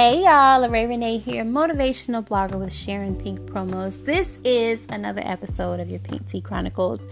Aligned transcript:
Hey 0.00 0.22
y'all, 0.24 0.62
Lorraine 0.62 0.88
Renee 0.88 1.18
here, 1.18 1.44
motivational 1.44 2.26
blogger 2.26 2.58
with 2.58 2.72
Sharing 2.72 3.14
Pink 3.14 3.40
Promos. 3.40 4.02
This 4.06 4.38
is 4.44 4.86
another 4.88 5.20
episode 5.22 5.78
of 5.78 5.90
your 5.90 6.00
Pink 6.00 6.26
Tea 6.26 6.40
Chronicles. 6.40 7.06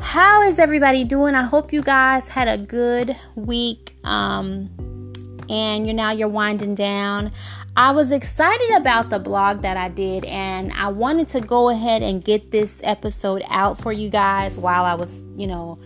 How 0.00 0.42
is 0.42 0.58
everybody 0.58 1.04
doing? 1.04 1.36
I 1.36 1.44
hope 1.44 1.72
you 1.72 1.82
guys 1.82 2.26
had 2.26 2.48
a 2.48 2.58
good 2.58 3.14
week. 3.36 3.94
Um, 4.02 5.12
and 5.48 5.86
you're 5.86 5.94
now 5.94 6.10
you're 6.10 6.26
winding 6.26 6.74
down. 6.74 7.30
I 7.76 7.92
was 7.92 8.10
excited 8.10 8.72
about 8.72 9.10
the 9.10 9.20
blog 9.20 9.62
that 9.62 9.76
I 9.76 9.88
did, 9.88 10.24
and 10.24 10.72
I 10.72 10.88
wanted 10.88 11.28
to 11.28 11.40
go 11.40 11.68
ahead 11.68 12.02
and 12.02 12.24
get 12.24 12.50
this 12.50 12.80
episode 12.82 13.44
out 13.50 13.78
for 13.78 13.92
you 13.92 14.08
guys 14.10 14.58
while 14.58 14.84
I 14.84 14.94
was, 14.94 15.22
you 15.36 15.46
know, 15.46 15.78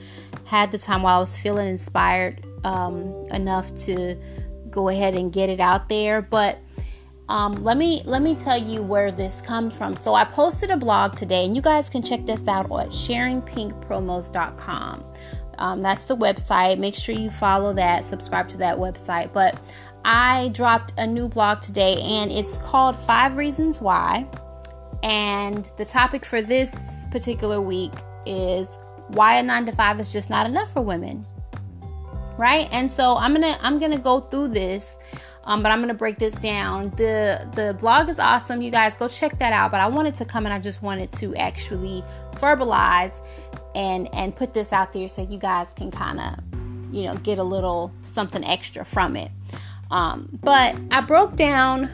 had 0.47 0.71
the 0.71 0.79
time 0.79 1.03
while 1.03 1.17
I 1.17 1.21
was 1.21 1.37
feeling 1.37 1.69
inspired 1.69 2.47
um, 2.65 3.27
enough 3.31 3.75
to 3.75 4.17
go 4.75 4.89
ahead 4.89 5.15
and 5.15 5.33
get 5.33 5.49
it 5.49 5.61
out 5.61 5.89
there. 5.89 6.21
But 6.21 6.59
um, 7.29 7.63
let 7.65 7.79
me 7.79 8.03
let 8.05 8.21
me 8.21 8.35
tell 8.35 8.59
you 8.59 8.83
where 8.83 9.13
this 9.13 9.41
comes 9.41 9.79
from. 9.79 9.97
So 9.97 10.15
I 10.15 10.25
posted 10.25 10.71
a 10.71 10.77
blog 10.77 11.17
today, 11.17 11.47
and 11.47 11.57
you 11.57 11.63
guys 11.63 11.89
can 11.89 12.03
check 12.03 12.27
this 12.27 12.47
out 12.49 12.67
at 12.67 12.91
sharingpinkpromos.com. 12.91 15.05
Um, 15.57 15.81
that's 15.81 16.03
the 16.05 16.17
website. 16.17 16.79
Make 16.79 16.97
sure 16.97 17.15
you 17.15 17.31
follow 17.31 17.73
that, 17.75 18.05
subscribe 18.05 18.49
to 18.49 18.57
that 18.59 18.77
website. 18.77 19.33
But 19.33 19.57
I 20.05 20.49
dropped 20.49 20.93
a 20.99 21.07
new 21.07 21.29
blog 21.29 21.61
today, 21.61 22.01
and 22.03 22.33
it's 22.33 22.59
called 22.59 22.99
Five 22.99 23.37
Reasons 23.37 23.81
Why. 23.81 24.27
And 25.03 25.65
the 25.77 25.85
topic 25.85 26.25
for 26.25 26.43
this 26.43 27.07
particular 27.11 27.61
week 27.61 27.93
is 28.27 28.79
why 29.09 29.35
a 29.37 29.43
nine 29.43 29.67
to 29.67 29.73
five 29.73 30.01
is 30.01 30.11
just 30.13 30.31
not 30.31 30.47
enough 30.47 30.73
for 30.73 30.81
women 30.81 31.27
right? 32.37 32.69
And 32.73 32.91
so 32.91 33.17
i'm 33.17 33.33
gonna 33.33 33.57
i'm 33.63 33.79
gonna 33.79 33.99
go 33.99 34.21
through 34.21 34.49
this 34.49 34.97
um, 35.45 35.63
but 35.63 35.71
i'm 35.71 35.81
gonna 35.81 35.95
break 35.95 36.17
this 36.17 36.35
down. 36.35 36.91
The 36.91 37.49
the 37.55 37.77
blog 37.79 38.09
is 38.09 38.19
awesome 38.19 38.63
you 38.63 38.71
guys. 38.71 38.97
Go 38.97 39.09
check 39.09 39.39
that 39.39 39.53
out 39.53 39.71
but 39.71 39.81
i 39.81 39.87
wanted 39.87 40.15
to 40.17 40.25
come 40.25 40.47
and 40.47 40.53
i 40.55 40.59
just 40.59 40.83
wanted 40.83 41.11
to 41.15 41.35
actually 41.37 42.03
verbalize 42.33 43.21
and 43.75 44.09
and 44.15 44.35
put 44.35 44.55
this 44.55 44.73
out 44.73 44.93
there 44.93 45.09
so 45.09 45.23
you 45.23 45.39
guys 45.39 45.73
can 45.75 45.91
kind 45.91 46.21
of 46.21 46.95
you 46.95 47.05
know 47.05 47.15
get 47.17 47.39
a 47.39 47.45
little 47.45 47.93
something 48.03 48.45
extra 48.45 48.85
from 48.85 49.17
it. 49.17 49.31
Um, 49.91 50.39
but 50.43 50.77
i 50.91 51.01
broke 51.01 51.37
down 51.37 51.91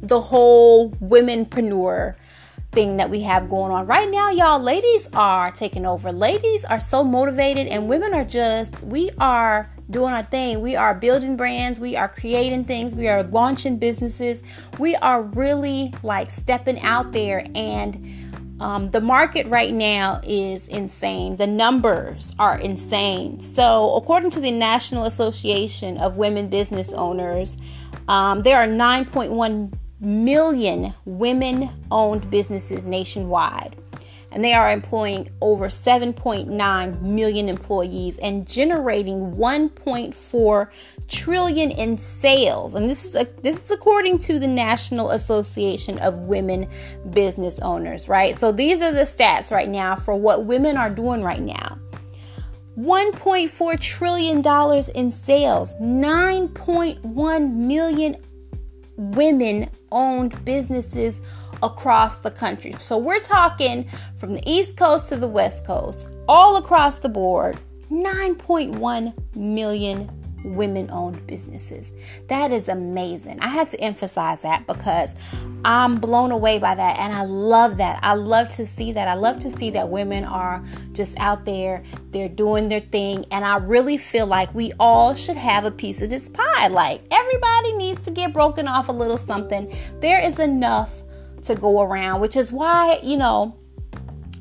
the 0.00 0.20
whole 0.20 0.90
womenpreneur 0.90 2.14
thing 2.74 2.96
that 2.96 3.08
we 3.08 3.20
have 3.20 3.48
going 3.48 3.72
on 3.72 3.86
right 3.86 4.10
now 4.10 4.30
y'all. 4.30 4.60
Ladies 4.60 5.08
are 5.12 5.50
taking 5.52 5.86
over. 5.86 6.12
Ladies 6.12 6.64
are 6.64 6.80
so 6.80 7.04
motivated 7.04 7.68
and 7.68 7.88
women 7.88 8.12
are 8.12 8.24
just 8.24 8.82
we 8.82 9.10
are 9.18 9.70
doing 9.90 10.12
our 10.12 10.22
thing. 10.22 10.60
We 10.60 10.76
are 10.76 10.94
building 10.94 11.36
brands. 11.36 11.78
We 11.78 11.96
are 11.96 12.08
creating 12.08 12.64
things. 12.64 12.96
We 12.96 13.08
are 13.08 13.22
launching 13.22 13.78
businesses. 13.78 14.42
We 14.78 14.96
are 14.96 15.22
really 15.22 15.94
like 16.02 16.30
stepping 16.30 16.80
out 16.80 17.12
there 17.12 17.46
and 17.54 18.24
um, 18.60 18.90
the 18.90 19.00
market 19.00 19.46
right 19.48 19.72
now 19.72 20.20
is 20.24 20.68
insane. 20.68 21.36
The 21.36 21.46
numbers 21.46 22.34
are 22.38 22.58
insane. 22.58 23.40
So, 23.40 23.94
according 23.96 24.30
to 24.30 24.40
the 24.40 24.52
National 24.52 25.04
Association 25.04 25.98
of 25.98 26.16
Women 26.16 26.48
Business 26.48 26.92
Owners, 26.92 27.56
um, 28.06 28.42
there 28.42 28.56
are 28.56 28.66
9.1 28.66 29.76
million 30.04 30.94
women 31.04 31.70
owned 31.90 32.30
businesses 32.30 32.86
nationwide. 32.86 33.76
And 34.30 34.42
they 34.42 34.52
are 34.52 34.72
employing 34.72 35.28
over 35.40 35.68
7.9 35.68 37.00
million 37.02 37.48
employees 37.48 38.18
and 38.18 38.48
generating 38.48 39.36
1.4 39.36 40.70
trillion 41.06 41.70
in 41.70 41.98
sales. 41.98 42.74
And 42.74 42.90
this 42.90 43.04
is 43.04 43.14
a, 43.14 43.28
this 43.42 43.64
is 43.64 43.70
according 43.70 44.18
to 44.18 44.40
the 44.40 44.48
National 44.48 45.10
Association 45.10 46.00
of 46.00 46.14
Women 46.14 46.68
Business 47.10 47.60
Owners, 47.60 48.08
right? 48.08 48.34
So 48.34 48.50
these 48.50 48.82
are 48.82 48.92
the 48.92 49.02
stats 49.02 49.52
right 49.52 49.68
now 49.68 49.94
for 49.94 50.16
what 50.16 50.44
women 50.44 50.76
are 50.76 50.90
doing 50.90 51.22
right 51.22 51.40
now. 51.40 51.78
1.4 52.76 53.78
trillion 53.78 54.42
dollars 54.42 54.88
in 54.88 55.12
sales, 55.12 55.74
9.1 55.74 57.54
million 57.54 58.16
women 58.96 59.68
owned 59.90 60.44
businesses 60.44 61.20
across 61.62 62.16
the 62.16 62.30
country. 62.30 62.72
So 62.78 62.98
we're 62.98 63.20
talking 63.20 63.88
from 64.16 64.34
the 64.34 64.42
East 64.46 64.76
Coast 64.76 65.08
to 65.08 65.16
the 65.16 65.28
West 65.28 65.64
Coast, 65.64 66.08
all 66.28 66.56
across 66.56 66.98
the 66.98 67.08
board, 67.08 67.58
9.1 67.90 69.14
million 69.36 70.23
women 70.44 70.90
owned 70.90 71.26
businesses. 71.26 71.92
That 72.28 72.52
is 72.52 72.68
amazing. 72.68 73.40
I 73.40 73.48
had 73.48 73.68
to 73.68 73.80
emphasize 73.80 74.42
that 74.42 74.66
because 74.66 75.14
I'm 75.64 75.96
blown 75.96 76.30
away 76.30 76.58
by 76.58 76.74
that 76.74 76.98
and 76.98 77.12
I 77.12 77.24
love 77.24 77.78
that. 77.78 77.98
I 78.02 78.14
love 78.14 78.50
to 78.50 78.66
see 78.66 78.92
that. 78.92 79.08
I 79.08 79.14
love 79.14 79.40
to 79.40 79.50
see 79.50 79.70
that 79.70 79.88
women 79.88 80.24
are 80.24 80.62
just 80.92 81.18
out 81.18 81.44
there, 81.44 81.82
they're 82.10 82.28
doing 82.28 82.68
their 82.68 82.80
thing. 82.80 83.24
And 83.30 83.44
I 83.44 83.56
really 83.56 83.96
feel 83.96 84.26
like 84.26 84.54
we 84.54 84.72
all 84.78 85.14
should 85.14 85.36
have 85.36 85.64
a 85.64 85.70
piece 85.70 86.02
of 86.02 86.10
this 86.10 86.28
pie. 86.28 86.68
Like 86.68 87.02
everybody 87.10 87.72
needs 87.72 88.04
to 88.04 88.10
get 88.10 88.32
broken 88.32 88.68
off 88.68 88.88
a 88.88 88.92
little 88.92 89.18
something. 89.18 89.74
There 90.00 90.22
is 90.22 90.38
enough 90.38 91.02
to 91.44 91.54
go 91.54 91.82
around, 91.82 92.20
which 92.20 92.36
is 92.36 92.52
why, 92.52 93.00
you 93.02 93.16
know, 93.16 93.56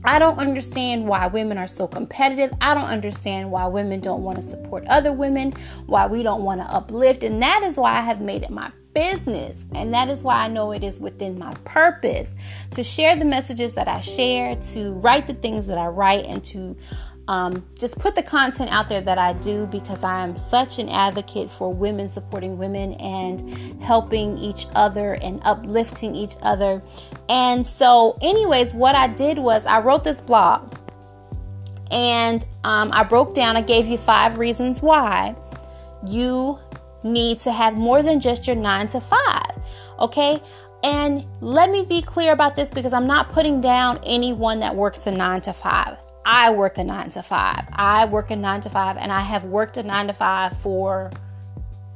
I 0.06 0.19
don't 0.19 0.38
understand 0.38 1.08
why 1.08 1.28
women 1.28 1.58
are 1.58 1.68
so 1.68 1.88
competitive. 1.88 2.52
I 2.59 2.74
don't 2.74 2.90
understand 2.90 3.52
why 3.52 3.68
women 3.68 4.02
don't 4.02 4.24
want 4.24 4.38
to 4.38 4.41
support 4.41 4.86
other 4.88 5.14
women, 5.14 5.53
why 5.86 6.08
we 6.08 6.24
don't 6.24 6.44
want 6.44 6.62
to 6.62 6.68
uplift. 6.68 7.24
And 7.24 7.41
that 7.41 7.64
is 7.64 7.78
why 7.78 7.97
I 7.97 8.02
have 8.02 8.19
made 8.19 8.44
it 8.44 8.50
my 8.50 8.72
business. 8.94 9.66
And 9.74 9.94
that 9.94 10.09
is 10.09 10.24
why 10.24 10.44
I 10.44 10.47
know 10.47 10.72
it 10.72 10.84
is 10.84 11.00
within 11.00 11.40
my 11.40 11.53
purpose 11.64 12.36
to 12.72 12.84
share 12.84 13.16
the 13.16 13.25
messages 13.25 13.74
that 13.75 13.88
I 13.88 14.02
share, 14.02 14.56
to 14.74 14.94
write 14.94 15.28
the 15.28 15.34
things 15.34 15.68
that 15.68 15.78
I 15.78 15.88
write, 15.88 16.25
and 16.25 16.44
to 16.46 16.75
um, 17.28 17.66
just 17.79 18.00
put 18.00 18.16
the 18.16 18.23
content 18.23 18.72
out 18.72 18.89
there 18.89 19.01
that 19.01 19.17
I 19.17 19.34
do 19.34 19.66
because 19.67 20.03
I 20.03 20.23
am 20.23 20.35
such 20.35 20.79
an 20.79 20.89
advocate 20.89 21.50
for 21.50 21.73
women 21.73 22.09
supporting 22.09 22.57
women 22.57 22.94
and 22.94 23.81
helping 23.81 24.38
each 24.38 24.66
other 24.75 25.13
and 25.22 25.41
uplifting 25.44 26.16
each 26.16 26.35
other. 26.41 26.81
And 27.29 27.66
so, 27.66 28.17
anyways, 28.22 28.73
what 28.73 28.95
I 28.95 29.07
did 29.07 29.39
was 29.39 29.66
I 29.66 29.79
wrote 29.79 30.03
this 30.03 30.19
blog 30.19 30.73
and 31.91 32.45
um, 32.63 32.91
I 32.91 33.03
broke 33.03 33.34
down, 33.34 33.55
I 33.55 33.61
gave 33.61 33.85
you 33.88 33.97
five 33.97 34.38
reasons 34.38 34.81
why 34.81 35.35
you 36.05 36.59
need 37.03 37.40
to 37.40 37.51
have 37.51 37.78
more 37.78 38.01
than 38.03 38.19
just 38.19 38.47
your 38.47 38.55
nine 38.55 38.88
to 38.88 39.00
five. 39.00 39.57
Okay. 40.00 40.41
And 40.84 41.25
let 41.40 41.69
me 41.69 41.85
be 41.85 42.01
clear 42.01 42.34
about 42.34 42.55
this 42.55 42.72
because 42.72 42.91
I'm 42.91 43.07
not 43.07 43.29
putting 43.29 43.61
down 43.61 44.00
anyone 44.03 44.59
that 44.59 44.75
works 44.75 45.07
a 45.07 45.11
nine 45.11 45.40
to 45.41 45.53
five. 45.53 45.97
I 46.25 46.51
work 46.51 46.78
a 46.78 46.84
nine 46.84 47.09
to 47.11 47.23
five. 47.23 47.67
I 47.73 48.06
work 48.06 48.31
a 48.31 48.35
nine 48.35 48.61
to 48.61 48.69
five, 48.69 48.97
and 48.97 49.11
I 49.11 49.22
have 49.22 49.45
worked 49.45 49.78
a 49.78 49.84
nine 49.84 50.07
to 50.07 50.13
five 50.13 50.57
for 50.57 51.11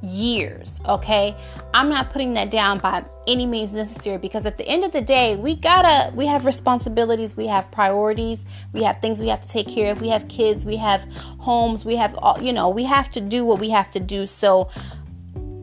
years. 0.02 0.82
Okay, 0.88 1.36
I'm 1.74 1.90
not 1.90 2.12
putting 2.12 2.34
that 2.34 2.52
down 2.52 2.80
by 2.80 3.04
any 3.28 3.46
means 3.46 3.74
necessary 3.74 4.18
because 4.18 4.46
at 4.46 4.58
the 4.58 4.68
end 4.68 4.84
of 4.84 4.92
the 4.92 5.02
day, 5.02 5.36
we 5.36 5.56
gotta, 5.56 6.14
we 6.14 6.28
have 6.28 6.46
responsibilities, 6.46 7.36
we 7.36 7.48
have 7.48 7.70
priorities, 7.72 8.46
we 8.74 8.84
have 8.84 9.02
things 9.02 9.20
we 9.20 9.30
have 9.30 9.42
to 9.42 9.48
take 9.48 9.68
care 9.68 9.92
of, 9.92 10.02
we 10.02 10.10
have 10.10 10.28
kids, 10.28 10.66
we 10.66 10.78
have 10.78 11.04
homes, 11.40 11.86
we 11.86 11.96
have 11.96 12.16
all, 12.16 12.42
you 12.42 12.54
know, 12.54 12.70
we 12.70 12.84
have 12.84 13.10
to 13.12 13.22
do 13.22 13.44
what 13.44 13.60
we 13.60 13.70
have 13.70 13.90
to 13.92 14.00
do. 14.00 14.28
So, 14.28 14.70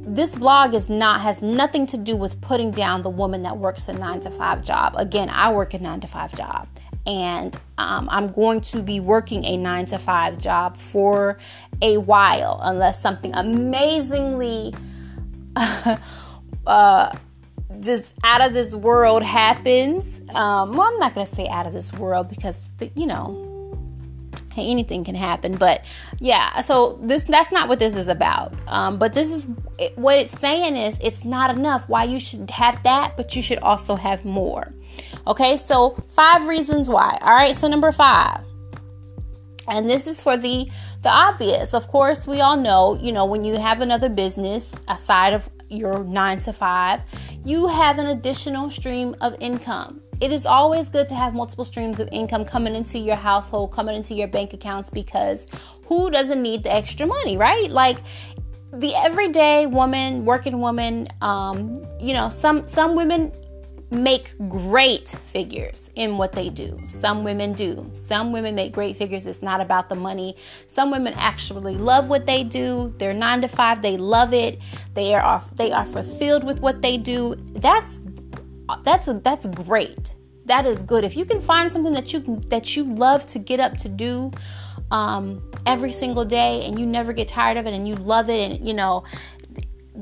this 0.07 0.37
blog 0.37 0.75
is 0.75 0.91
not 0.91 1.23
has 1.23 1.41
nothing 1.41 1.87
to 1.87 1.97
do 1.97 2.15
with 2.15 2.41
putting 2.41 2.71
down 2.71 3.03
the 3.03 3.11
woman 3.11 3.41
that 3.43 3.57
works 3.57 3.89
a 3.89 3.93
9 3.93 4.21
to 4.21 4.31
5 4.31 4.63
job. 4.63 4.95
Again, 4.97 5.31
I 5.31 5.51
work 5.51 5.73
a 5.73 5.79
9 5.79 6.01
to 6.01 6.07
5 6.07 6.35
job 6.35 6.69
and 7.07 7.57
um, 7.79 8.09
I'm 8.11 8.33
going 8.33 8.61
to 8.63 8.83
be 8.83 9.01
working 9.01 9.45
a 9.45 9.57
nine 9.57 9.87
to 9.87 9.99
five 9.99 10.39
job 10.39 10.79
for 10.79 11.39
a 11.83 11.99
while 11.99 12.61
unless 12.63 13.01
something 13.01 13.35
amazingly 13.35 14.75
uh, 16.67 17.17
just 17.81 18.15
out 18.25 18.47
of 18.47 18.55
this 18.55 18.75
world 18.75 19.23
happens. 19.23 20.21
Um, 20.31 20.73
well, 20.73 20.83
I'm 20.83 20.99
not 20.99 21.15
going 21.15 21.27
to 21.27 21.33
say 21.33 21.49
out 21.49 21.67
of 21.67 21.73
this 21.73 21.93
world 21.93 22.29
because, 22.29 22.61
the, 22.79 22.91
you 22.95 23.07
know, 23.07 23.45
hey, 24.55 24.71
anything 24.71 25.05
can 25.05 25.15
happen. 25.15 25.57
But 25.57 25.85
yeah, 26.21 26.61
so 26.61 26.99
this 27.03 27.25
that's 27.25 27.53
not 27.53 27.69
what 27.69 27.79
this 27.79 27.97
is 27.97 28.09
about. 28.09 28.55
Um, 28.69 28.99
but 28.99 29.15
this 29.15 29.33
is 29.33 29.47
what 29.97 30.19
it's 30.19 30.39
saying 30.39 30.77
is 30.77 30.99
it's 31.03 31.25
not 31.25 31.55
enough. 31.55 31.89
Why 31.89 32.05
you 32.05 32.21
should 32.21 32.51
have 32.51 32.83
that, 32.85 33.17
but 33.17 33.37
you 33.37 33.43
should 33.43 33.59
also 33.59 33.97
have 33.97 34.25
more. 34.25 34.73
Okay, 35.27 35.57
so 35.57 35.91
five 36.11 36.47
reasons 36.47 36.89
why. 36.89 37.19
All 37.23 37.35
right, 37.35 37.55
so 37.55 37.69
number 37.69 37.93
five. 37.93 38.45
And 39.69 39.89
this 39.89 40.07
is 40.07 40.21
for 40.21 40.37
the 40.37 40.69
the 41.03 41.09
obvious. 41.11 41.75
Of 41.75 41.89
course, 41.89 42.27
we 42.27 42.41
all 42.41 42.57
know, 42.57 42.99
you 43.01 43.13
know, 43.13 43.25
when 43.25 43.45
you 43.45 43.59
have 43.59 43.81
another 43.81 44.09
business 44.09 44.81
aside 44.89 45.33
of 45.33 45.49
your 45.69 46.05
9 46.05 46.39
to 46.41 46.53
5, 46.53 47.05
you 47.45 47.69
have 47.69 47.99
an 47.99 48.07
additional 48.07 48.71
stream 48.71 49.15
of 49.21 49.37
income. 49.41 50.01
It 50.21 50.33
is 50.33 50.47
always 50.47 50.89
good 50.89 51.09
to 51.09 51.15
have 51.15 51.35
multiple 51.35 51.65
streams 51.65 52.01
of 52.01 52.09
income 52.13 52.45
coming 52.45 52.75
into 52.75 52.99
your 52.99 53.17
household, 53.17 53.73
coming 53.73 53.97
into 53.97 54.15
your 54.15 54.29
bank 54.29 54.53
accounts 54.53 54.89
because 54.89 55.47
who 55.87 56.11
doesn't 56.11 56.43
need 56.43 56.63
the 56.63 56.73
extra 56.73 57.07
money, 57.07 57.37
right? 57.37 57.71
Like 57.71 57.99
the 58.73 58.95
everyday 58.95 59.67
woman, 59.67 60.25
working 60.25 60.61
woman, 60.61 61.09
um, 61.21 61.77
you 62.01 62.15
know, 62.15 62.29
some 62.29 62.67
some 62.67 62.95
women 62.95 63.33
make 63.95 64.33
great 64.49 65.09
figures 65.09 65.91
in 65.95 66.19
what 66.19 66.33
they 66.33 66.49
do. 66.49 66.81
Some 66.87 67.25
women 67.25 67.53
do. 67.53 67.91
Some 67.93 68.33
women 68.33 68.55
make 68.55 68.73
great 68.73 68.97
figures. 68.97 69.27
It's 69.27 69.43
not 69.43 69.61
about 69.61 69.89
the 69.89 69.95
money. 69.95 70.37
Some 70.67 70.91
women 70.91 71.15
actually 71.17 71.77
love 71.77 72.09
what 72.09 72.27
they 72.27 72.45
do. 72.45 72.95
They're 72.99 73.15
9 73.15 73.43
to 73.43 73.49
5. 73.49 73.83
They 73.83 73.97
love 73.97 74.33
it. 74.33 74.59
They 74.95 75.15
are 75.15 75.43
they 75.57 75.73
are 75.73 75.85
fulfilled 75.85 76.45
with 76.45 76.61
what 76.61 76.83
they 76.83 76.97
do. 76.97 77.35
That's 77.37 78.01
that's 78.83 79.07
that's 79.23 79.47
great. 79.49 80.15
That 80.47 80.67
is 80.67 80.83
good. 80.83 81.05
If 81.05 81.17
you 81.17 81.25
can 81.25 81.41
find 81.41 81.73
something 81.73 81.95
that 81.95 82.13
you 82.13 82.41
that 82.49 82.77
you 82.77 82.85
love 82.85 83.27
to 83.27 83.39
get 83.39 83.61
up 83.61 83.77
to 83.79 83.89
do 83.89 84.33
um, 84.91 85.43
every 85.67 85.93
single 85.93 86.25
day 86.25 86.65
and 86.65 86.79
you 86.79 86.87
never 86.87 87.13
get 87.13 87.29
tired 87.29 87.57
of 87.57 87.67
it 87.67 87.75
and 87.75 87.89
you 87.89 87.95
love 87.97 88.29
it 88.29 88.53
and 88.53 88.67
you 88.67 88.75
know 88.75 89.05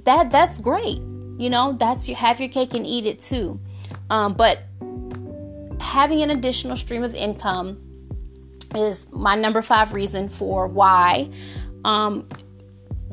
that 0.05 0.31
that's 0.31 0.59
great 0.59 0.99
you 1.39 1.49
know 1.49 1.73
that's 1.79 2.09
you 2.09 2.15
have 2.15 2.41
your 2.41 2.49
cake 2.49 2.75
and 2.75 2.87
eat 2.87 3.07
it 3.07 3.19
too 3.19 3.61
um, 4.13 4.35
but 4.35 4.67
having 5.81 6.23
an 6.23 6.29
additional 6.29 6.77
stream 6.77 7.03
of 7.03 7.15
income 7.15 7.81
is 8.75 9.07
my 9.11 9.35
number 9.35 9.63
five 9.63 9.95
reason 9.95 10.29
for 10.29 10.69
why 10.69 11.31
um, 11.87 12.29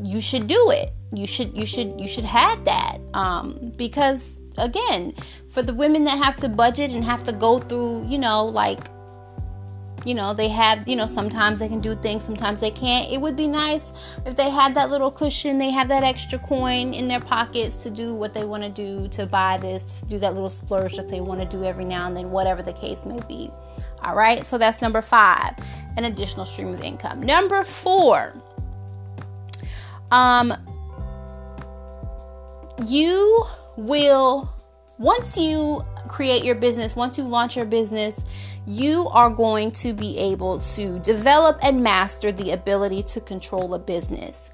you 0.04 0.20
should 0.20 0.46
do 0.48 0.72
it. 0.72 0.92
You 1.14 1.26
should 1.26 1.58
you 1.58 1.66
should 1.66 2.00
you 2.00 2.08
should 2.08 2.26
have 2.26 2.66
that. 2.66 2.98
Um, 3.14 3.72
because 3.78 4.38
again 4.58 5.14
for 5.50 5.62
the 5.62 5.74
women 5.74 6.04
that 6.04 6.18
have 6.18 6.36
to 6.36 6.50
budget 6.50 6.92
and 6.92 7.06
have 7.06 7.24
to 7.24 7.32
go 7.32 7.60
through 7.60 8.06
you 8.10 8.18
know 8.18 8.44
like 8.44 8.82
you 10.06 10.14
know 10.14 10.34
they 10.34 10.48
have 10.48 10.88
you 10.88 10.96
know 10.96 11.06
sometimes 11.06 11.60
they 11.60 11.68
can 11.68 11.82
do 11.82 11.96
things 11.96 12.24
sometimes 12.24 12.60
they 12.60 12.72
can't. 12.72 13.12
It 13.12 13.20
would 13.20 13.36
be 13.36 13.48
nice 13.48 13.94
if 14.26 14.36
they 14.36 14.50
had 14.50 14.74
that 14.76 14.90
little 14.90 15.12
cushion 15.12 15.58
they 15.58 15.72
have 15.72 15.88
that 15.90 16.04
extra 16.04 16.40
coin 16.40 16.94
in 16.94 17.08
their 17.08 17.20
pockets 17.20 17.84
to 17.84 17.90
do 17.90 18.14
what 18.14 18.34
they 18.34 18.46
want 18.46 18.64
to 18.64 18.70
do 18.70 19.08
to 19.10 19.26
buy 19.26 19.58
this 19.58 20.02
to 20.02 20.08
do 20.08 20.20
that 20.20 20.34
little 20.34 20.50
splurge 20.50 20.96
that 20.96 21.10
they 21.10 21.22
want 21.22 21.42
to 21.42 21.58
do 21.58 21.64
every 21.64 21.86
now 21.86 22.08
and 22.08 22.16
then 22.16 22.32
whatever 22.32 22.64
the 22.64 22.74
case 22.74 23.06
may 23.06 23.20
be. 23.28 23.52
All 24.04 24.16
right 24.16 24.46
so 24.46 24.58
that's 24.58 24.82
number 24.82 25.02
five 25.02 25.54
an 25.98 26.06
additional 26.06 26.46
stream 26.46 26.70
of 26.70 26.82
income. 26.82 27.22
Number 27.22 27.64
four 27.64 28.42
um 30.12 30.54
you 32.86 33.46
will 33.76 34.50
once 34.98 35.38
you 35.38 35.84
create 36.08 36.44
your 36.44 36.56
business 36.56 36.96
once 36.96 37.18
you 37.18 37.24
launch 37.24 37.56
your 37.56 37.66
business 37.66 38.26
you 38.70 39.08
are 39.10 39.32
going 39.32 39.72
to 39.72 39.94
be 39.94 40.16
able 40.20 40.60
to 40.60 41.00
develop 41.00 41.58
and 41.64 41.82
master 41.82 42.32
the 42.32 42.52
ability 42.52 43.02
to 43.02 43.20
control 43.20 43.74
a 43.74 43.80
business. 43.80 44.52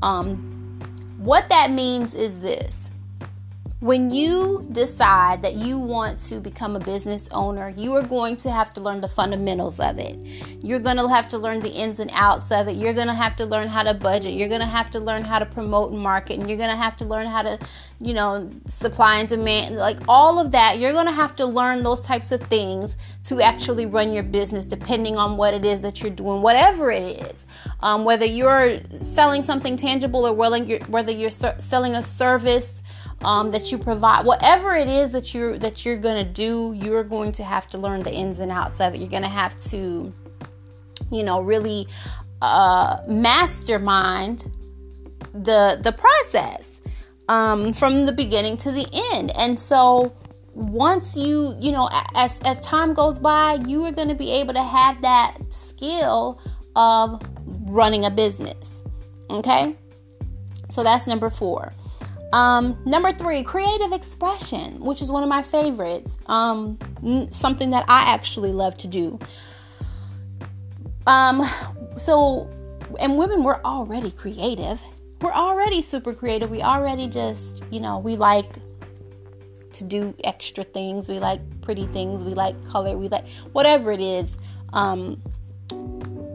Um, 0.00 0.80
what 1.18 1.50
that 1.50 1.70
means 1.70 2.14
is 2.14 2.40
this 2.40 2.90
when 3.82 4.12
you 4.12 4.64
decide 4.70 5.42
that 5.42 5.56
you 5.56 5.76
want 5.76 6.16
to 6.16 6.38
become 6.38 6.76
a 6.76 6.78
business 6.78 7.28
owner, 7.32 7.74
you 7.76 7.92
are 7.94 8.02
going 8.04 8.36
to 8.36 8.48
have 8.48 8.72
to 8.72 8.80
learn 8.80 9.00
the 9.00 9.08
fundamentals 9.08 9.80
of 9.80 9.98
it. 9.98 10.16
You're 10.62 10.78
going 10.78 10.98
to 10.98 11.08
have 11.08 11.28
to 11.30 11.38
learn 11.38 11.62
the 11.62 11.72
ins 11.72 11.98
and 11.98 12.08
outs 12.14 12.52
of 12.52 12.68
it. 12.68 12.76
You're 12.76 12.94
going 12.94 13.08
to 13.08 13.14
have 13.14 13.34
to 13.36 13.44
learn 13.44 13.66
how 13.66 13.82
to 13.82 13.92
budget. 13.92 14.34
You're 14.34 14.48
going 14.48 14.60
to 14.60 14.66
have 14.66 14.88
to 14.90 15.00
learn 15.00 15.24
how 15.24 15.40
to 15.40 15.46
promote 15.46 15.90
and 15.90 16.00
market. 16.00 16.38
And 16.38 16.48
you're 16.48 16.58
going 16.58 16.70
to 16.70 16.76
have 16.76 16.96
to 16.98 17.04
learn 17.04 17.26
how 17.26 17.42
to, 17.42 17.58
you 18.00 18.14
know, 18.14 18.52
supply 18.66 19.16
and 19.16 19.28
demand. 19.28 19.74
Like 19.74 19.98
all 20.06 20.38
of 20.38 20.52
that, 20.52 20.78
you're 20.78 20.92
going 20.92 21.06
to 21.06 21.12
have 21.12 21.34
to 21.36 21.44
learn 21.44 21.82
those 21.82 22.02
types 22.02 22.30
of 22.30 22.40
things 22.40 22.96
to 23.24 23.40
actually 23.40 23.86
run 23.86 24.12
your 24.12 24.22
business, 24.22 24.64
depending 24.64 25.18
on 25.18 25.36
what 25.36 25.54
it 25.54 25.64
is 25.64 25.80
that 25.80 26.02
you're 26.02 26.12
doing, 26.12 26.40
whatever 26.40 26.92
it 26.92 27.20
is. 27.20 27.46
Um, 27.80 28.04
whether 28.04 28.26
you're 28.26 28.78
selling 28.90 29.42
something 29.42 29.74
tangible 29.74 30.24
or 30.24 30.32
whether 30.32 31.10
you're 31.10 31.30
selling 31.30 31.96
a 31.96 32.02
service 32.02 32.84
um, 33.24 33.50
that 33.52 33.70
you 33.70 33.78
provide 33.78 34.24
whatever 34.24 34.72
it 34.72 34.88
is 34.88 35.12
that 35.12 35.34
you're 35.34 35.58
that 35.58 35.84
you're 35.84 35.96
gonna 35.96 36.24
do 36.24 36.72
you're 36.76 37.04
going 37.04 37.32
to 37.32 37.44
have 37.44 37.68
to 37.70 37.78
learn 37.78 38.02
the 38.02 38.12
ins 38.12 38.40
and 38.40 38.50
outs 38.50 38.80
of 38.80 38.94
it. 38.94 39.00
You're 39.00 39.08
gonna 39.08 39.28
have 39.28 39.56
to 39.70 40.12
you 41.10 41.22
know 41.22 41.40
really 41.40 41.86
uh, 42.40 42.98
mastermind 43.08 44.50
the 45.32 45.78
the 45.80 45.92
process 45.92 46.80
um, 47.28 47.72
from 47.72 48.06
the 48.06 48.12
beginning 48.12 48.56
to 48.58 48.72
the 48.72 48.86
end. 49.14 49.32
And 49.38 49.58
so 49.58 50.12
once 50.54 51.16
you 51.16 51.56
you 51.60 51.72
know 51.72 51.88
as 52.14 52.40
as 52.44 52.60
time 52.60 52.92
goes 52.92 53.18
by 53.18 53.54
you 53.66 53.84
are 53.86 53.92
going 53.92 54.08
to 54.08 54.14
be 54.14 54.30
able 54.30 54.52
to 54.52 54.62
have 54.62 55.00
that 55.00 55.34
skill 55.48 56.38
of 56.76 57.22
running 57.46 58.04
a 58.04 58.10
business 58.10 58.82
okay? 59.32 59.76
So 60.70 60.82
that's 60.82 61.06
number 61.06 61.30
four 61.30 61.72
um, 62.32 62.78
number 62.86 63.12
three, 63.12 63.42
creative 63.42 63.92
expression, 63.92 64.80
which 64.80 65.02
is 65.02 65.10
one 65.10 65.22
of 65.22 65.28
my 65.28 65.42
favorites. 65.42 66.16
Um, 66.26 66.78
something 67.30 67.70
that 67.70 67.84
I 67.88 68.12
actually 68.12 68.52
love 68.52 68.76
to 68.78 68.88
do. 68.88 69.18
Um, 71.06 71.42
so, 71.96 72.48
and 73.00 73.18
women, 73.18 73.44
we're 73.44 73.60
already 73.62 74.10
creative. 74.10 74.82
We're 75.20 75.32
already 75.32 75.80
super 75.80 76.14
creative. 76.14 76.50
We 76.50 76.62
already 76.62 77.06
just, 77.06 77.64
you 77.70 77.80
know, 77.80 77.98
we 77.98 78.16
like 78.16 78.54
to 79.72 79.84
do 79.84 80.14
extra 80.24 80.64
things. 80.64 81.08
We 81.08 81.18
like 81.18 81.40
pretty 81.60 81.86
things. 81.86 82.24
We 82.24 82.34
like 82.34 82.66
color. 82.66 82.96
We 82.96 83.08
like 83.08 83.28
whatever 83.52 83.92
it 83.92 84.00
is. 84.00 84.36
Um, 84.72 85.22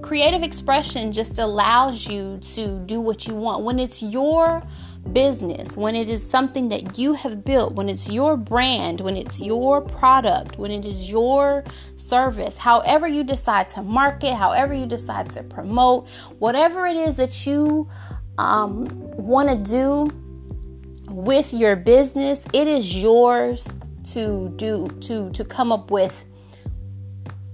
creative 0.01 0.43
expression 0.43 1.11
just 1.11 1.38
allows 1.39 2.07
you 2.07 2.39
to 2.41 2.79
do 2.85 3.01
what 3.01 3.27
you 3.27 3.35
want 3.35 3.63
when 3.63 3.77
it's 3.79 4.01
your 4.01 4.63
business, 5.13 5.75
when 5.75 5.95
it 5.95 6.09
is 6.09 6.27
something 6.27 6.69
that 6.69 6.98
you 6.98 7.13
have 7.13 7.44
built, 7.44 7.74
when 7.74 7.89
it's 7.89 8.12
your 8.12 8.38
brand, 8.38 9.01
when 9.01 9.18
it's 9.18 9.42
your 9.42 9.81
product, 9.81 10.57
when 10.57 10.71
it 10.71 10.86
is 10.86 11.09
your 11.09 11.63
service, 11.95 12.57
however 12.57 13.07
you 13.07 13.24
decide 13.24 13.69
to 13.69 13.81
market, 13.81 14.36
however 14.36 14.74
you 14.74 14.86
decide 14.86 15.31
to 15.31 15.44
promote, 15.44 16.07
whatever 16.39 16.86
it 16.86 16.95
is 16.95 17.15
that 17.18 17.45
you 17.45 17.88
um, 18.38 18.88
want 19.18 19.50
to 19.50 19.56
do 19.56 20.07
with 21.10 21.53
your 21.53 21.75
business, 21.75 22.44
it 22.53 22.68
is 22.68 22.95
yours 22.95 23.74
to 24.13 24.53
do 24.56 24.88
to 25.01 25.30
to 25.31 25.44
come 25.44 25.71
up 25.71 25.92
with 25.92 26.25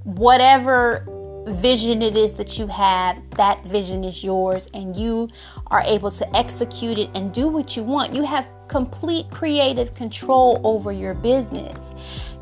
whatever 0.03 1.05
vision 1.45 2.01
it 2.01 2.15
is 2.15 2.33
that 2.35 2.57
you 2.57 2.67
have, 2.67 3.21
that 3.31 3.65
vision 3.65 4.03
is 4.03 4.23
yours, 4.23 4.67
and 4.73 4.95
you 4.95 5.29
are 5.67 5.81
able 5.81 6.11
to 6.11 6.35
execute 6.35 6.97
it 6.97 7.09
and 7.15 7.33
do 7.33 7.47
what 7.47 7.75
you 7.75 7.83
want. 7.83 8.13
You 8.13 8.25
have 8.25 8.47
complete 8.67 9.29
creative 9.29 9.93
control 9.93 10.59
over 10.63 10.91
your 10.91 11.13
business. 11.13 11.95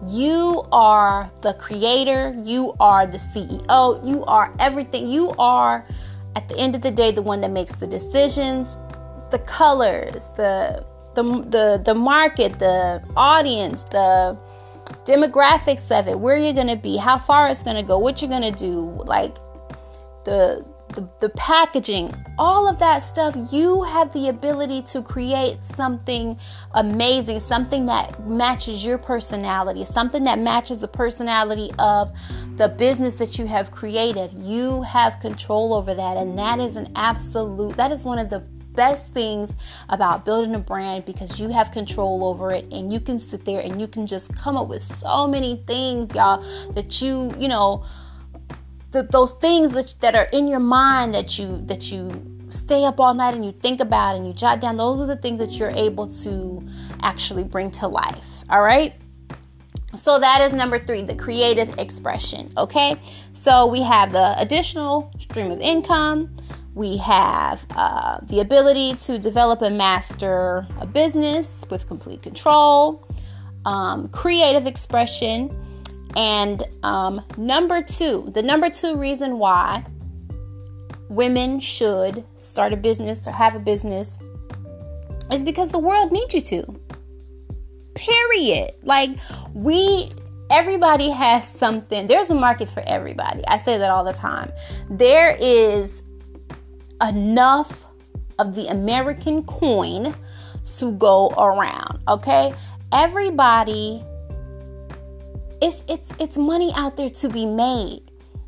You 0.07 0.65
are 0.71 1.31
the 1.41 1.53
creator, 1.53 2.35
you 2.43 2.75
are 2.79 3.05
the 3.07 3.17
CEO, 3.17 4.05
you 4.07 4.23
are 4.25 4.51
everything. 4.59 5.09
You 5.09 5.31
are, 5.37 5.85
at 6.35 6.47
the 6.47 6.57
end 6.57 6.75
of 6.75 6.81
the 6.81 6.91
day, 6.91 7.11
the 7.11 7.21
one 7.21 7.41
that 7.41 7.51
makes 7.51 7.75
the 7.75 7.87
decisions, 7.87 8.75
the 9.31 9.39
colors, 9.39 10.27
the 10.35 10.85
the 11.13 11.23
the, 11.23 11.81
the 11.83 11.93
market, 11.93 12.59
the 12.59 13.03
audience, 13.17 13.83
the 13.83 14.37
demographics 15.05 15.97
of 15.97 16.07
it, 16.07 16.19
where 16.19 16.37
you're 16.37 16.53
going 16.53 16.67
to 16.67 16.75
be, 16.75 16.97
how 16.97 17.17
far 17.17 17.49
it's 17.49 17.63
going 17.63 17.75
to 17.75 17.83
go, 17.83 17.97
what 17.97 18.21
you're 18.21 18.29
going 18.29 18.53
to 18.53 18.57
do, 18.57 19.03
like 19.05 19.35
the, 20.25 20.65
the 20.89 21.07
the 21.19 21.29
packaging, 21.29 22.13
all 22.37 22.67
of 22.67 22.79
that 22.79 22.99
stuff, 22.99 23.35
you 23.51 23.83
have 23.83 24.11
the 24.13 24.27
ability 24.27 24.81
to 24.81 25.01
create 25.01 25.63
something 25.63 26.37
amazing, 26.73 27.39
something 27.39 27.85
that 27.85 28.27
matches 28.27 28.83
your 28.83 28.97
personality, 28.97 29.85
something 29.85 30.23
that 30.25 30.39
matches 30.39 30.79
the 30.79 30.87
personality 30.87 31.71
of 31.79 32.11
the 32.57 32.67
business 32.67 33.15
that 33.15 33.39
you 33.39 33.47
have 33.47 33.71
created. 33.71 34.33
You 34.33 34.81
have 34.81 35.19
control 35.19 35.73
over 35.73 35.93
that 35.93 36.17
and 36.17 36.37
that 36.37 36.59
is 36.59 36.75
an 36.75 36.91
absolute 36.95 37.77
that 37.77 37.91
is 37.91 38.03
one 38.03 38.19
of 38.19 38.29
the 38.29 38.43
best 38.73 39.11
things 39.11 39.53
about 39.89 40.25
building 40.25 40.55
a 40.55 40.59
brand 40.59 41.05
because 41.05 41.39
you 41.39 41.49
have 41.49 41.71
control 41.71 42.23
over 42.23 42.51
it 42.51 42.65
and 42.71 42.91
you 42.91 42.99
can 42.99 43.19
sit 43.19 43.45
there 43.45 43.61
and 43.61 43.79
you 43.79 43.87
can 43.87 44.07
just 44.07 44.35
come 44.35 44.57
up 44.57 44.67
with 44.67 44.81
so 44.81 45.27
many 45.27 45.57
things, 45.67 46.13
y'all, 46.15 46.41
that 46.71 47.01
you, 47.01 47.33
you 47.37 47.47
know, 47.47 47.83
those 48.91 49.33
things 49.33 49.71
that, 49.73 49.95
that 50.01 50.15
are 50.15 50.27
in 50.33 50.47
your 50.47 50.59
mind 50.59 51.13
that 51.13 51.39
you 51.39 51.61
that 51.65 51.91
you 51.91 52.41
stay 52.49 52.83
up 52.83 52.99
all 52.99 53.13
night 53.13 53.33
and 53.33 53.45
you 53.45 53.53
think 53.53 53.79
about 53.79 54.15
and 54.15 54.27
you 54.27 54.33
jot 54.33 54.59
down 54.59 54.75
those 54.75 54.99
are 54.99 55.07
the 55.07 55.15
things 55.15 55.39
that 55.39 55.51
you're 55.51 55.71
able 55.71 56.07
to 56.07 56.61
actually 57.01 57.43
bring 57.43 57.71
to 57.71 57.87
life 57.87 58.43
all 58.49 58.61
right? 58.61 58.93
So 59.95 60.19
that 60.19 60.41
is 60.41 60.51
number 60.51 60.77
three 60.77 61.01
the 61.03 61.15
creative 61.15 61.79
expression 61.79 62.51
okay? 62.57 62.97
So 63.31 63.65
we 63.65 63.81
have 63.83 64.11
the 64.11 64.35
additional 64.37 65.11
stream 65.17 65.51
of 65.51 65.61
income 65.61 66.35
we 66.73 66.97
have 66.97 67.65
uh, 67.71 68.19
the 68.23 68.39
ability 68.39 68.95
to 68.95 69.19
develop 69.19 69.61
and 69.61 69.77
master 69.77 70.65
a 70.79 70.85
business 70.85 71.65
with 71.69 71.87
complete 71.87 72.21
control, 72.21 73.07
um, 73.65 74.07
creative 74.09 74.65
expression, 74.65 75.55
and 76.15 76.63
um, 76.83 77.21
number 77.37 77.81
two, 77.81 78.29
the 78.33 78.41
number 78.41 78.69
two 78.69 78.95
reason 78.95 79.37
why 79.37 79.85
women 81.09 81.59
should 81.59 82.23
start 82.35 82.71
a 82.71 82.77
business 82.77 83.27
or 83.27 83.31
have 83.31 83.55
a 83.55 83.59
business 83.59 84.17
is 85.31 85.43
because 85.43 85.69
the 85.69 85.79
world 85.79 86.11
needs 86.11 86.33
you 86.33 86.41
to. 86.41 86.79
Period. 87.95 88.71
Like, 88.83 89.11
we, 89.53 90.09
everybody 90.49 91.09
has 91.09 91.47
something. 91.47 92.07
There's 92.07 92.29
a 92.29 92.35
market 92.35 92.69
for 92.69 92.83
everybody. 92.85 93.45
I 93.47 93.57
say 93.57 93.77
that 93.77 93.89
all 93.89 94.03
the 94.03 94.13
time. 94.13 94.51
There 94.89 95.35
is 95.39 96.01
enough 97.01 97.85
of 98.39 98.55
the 98.55 98.67
American 98.67 99.43
coin 99.43 100.15
to 100.77 100.91
go 100.93 101.29
around, 101.29 101.99
okay? 102.07 102.53
Everybody 102.91 104.03
it's 105.61 105.83
it's 105.87 106.13
it's 106.19 106.37
money 106.37 106.73
out 106.75 106.97
there 106.97 107.09
to 107.09 107.29
be 107.29 107.45
made. 107.45 108.01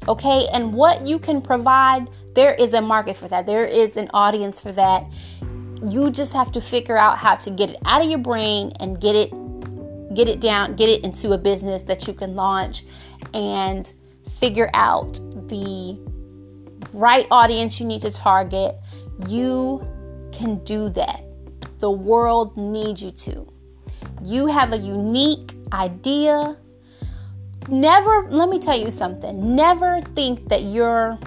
Okay? 0.08 0.48
And 0.52 0.74
what 0.74 1.06
you 1.06 1.20
can 1.20 1.42
provide, 1.42 2.10
there 2.34 2.54
is 2.54 2.74
a 2.74 2.82
market 2.82 3.16
for 3.16 3.28
that. 3.30 3.46
There 3.46 3.66
is 3.66 3.96
an 3.96 4.10
audience 4.14 4.60
for 4.60 4.72
that. 4.74 5.06
You 5.82 6.12
just 6.12 6.34
have 6.34 6.52
to 6.54 6.62
figure 6.62 6.98
out 6.98 7.20
how 7.20 7.36
to 7.36 7.50
get 7.50 7.70
it 7.70 7.78
out 7.86 8.02
of 8.02 8.10
your 8.10 8.20
brain 8.20 8.74
and 8.80 9.00
get 9.00 9.16
it 9.16 9.32
get 10.14 10.28
it 10.28 10.40
down, 10.40 10.76
get 10.76 10.90
it 10.90 11.04
into 11.04 11.32
a 11.32 11.38
business 11.38 11.84
that 11.84 12.08
you 12.08 12.14
can 12.14 12.36
launch 12.36 12.84
and 13.34 13.92
figure 14.30 14.70
out 14.74 15.14
the 15.48 15.98
right 16.94 17.28
audience 17.32 17.80
you 17.80 17.86
need 17.86 18.02
to 18.02 18.12
target. 18.12 18.76
You 19.28 19.86
can 20.32 20.64
do 20.64 20.90
that. 20.90 21.26
The 21.80 21.92
world 21.92 22.56
needs 22.56 23.02
you 23.02 23.12
to. 23.12 23.52
You 24.24 24.48
have 24.48 24.72
a 24.72 24.78
unique 24.78 25.54
idea. 25.74 26.58
Never, 27.68 28.28
let 28.30 28.50
me 28.50 28.60
tell 28.60 28.78
you 28.78 28.92
something. 28.92 29.56
Never 29.56 30.02
think 30.16 30.50
that 30.50 30.64
your 30.64 31.20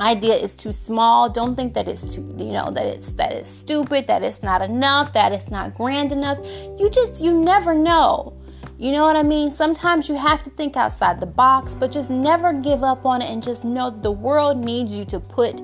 idea 0.00 0.34
is 0.34 0.56
too 0.56 0.72
small. 0.72 1.30
Don't 1.30 1.54
think 1.54 1.74
that 1.74 1.88
it's 1.88 2.14
too, 2.14 2.34
you 2.38 2.52
know, 2.52 2.70
that 2.70 2.86
it's 2.86 3.12
that 3.12 3.32
it's 3.32 3.48
stupid, 3.48 4.06
that 4.06 4.22
it's 4.24 4.42
not 4.42 4.62
enough, 4.62 5.12
that 5.12 5.32
it's 5.32 5.50
not 5.50 5.74
grand 5.74 6.12
enough. 6.12 6.38
You 6.78 6.90
just 6.90 7.20
you 7.20 7.32
never 7.32 7.74
know. 7.74 8.36
You 8.84 8.92
know 8.92 9.06
what 9.06 9.16
I 9.16 9.22
mean? 9.22 9.50
Sometimes 9.50 10.10
you 10.10 10.14
have 10.16 10.42
to 10.42 10.50
think 10.50 10.76
outside 10.76 11.18
the 11.18 11.24
box, 11.24 11.72
but 11.72 11.90
just 11.90 12.10
never 12.10 12.52
give 12.52 12.84
up 12.84 13.06
on 13.06 13.22
it 13.22 13.30
and 13.30 13.42
just 13.42 13.64
know 13.64 13.88
that 13.88 14.02
the 14.02 14.12
world 14.12 14.58
needs 14.58 14.92
you 14.92 15.06
to 15.06 15.18
put 15.18 15.56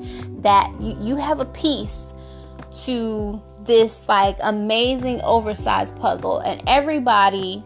that 0.42 0.74
you, 0.80 0.96
you 0.98 1.16
have 1.16 1.38
a 1.38 1.44
piece 1.44 2.14
to 2.86 3.38
this 3.66 4.08
like 4.08 4.38
amazing 4.40 5.20
oversized 5.20 5.98
puzzle 5.98 6.38
and 6.38 6.62
everybody 6.66 7.62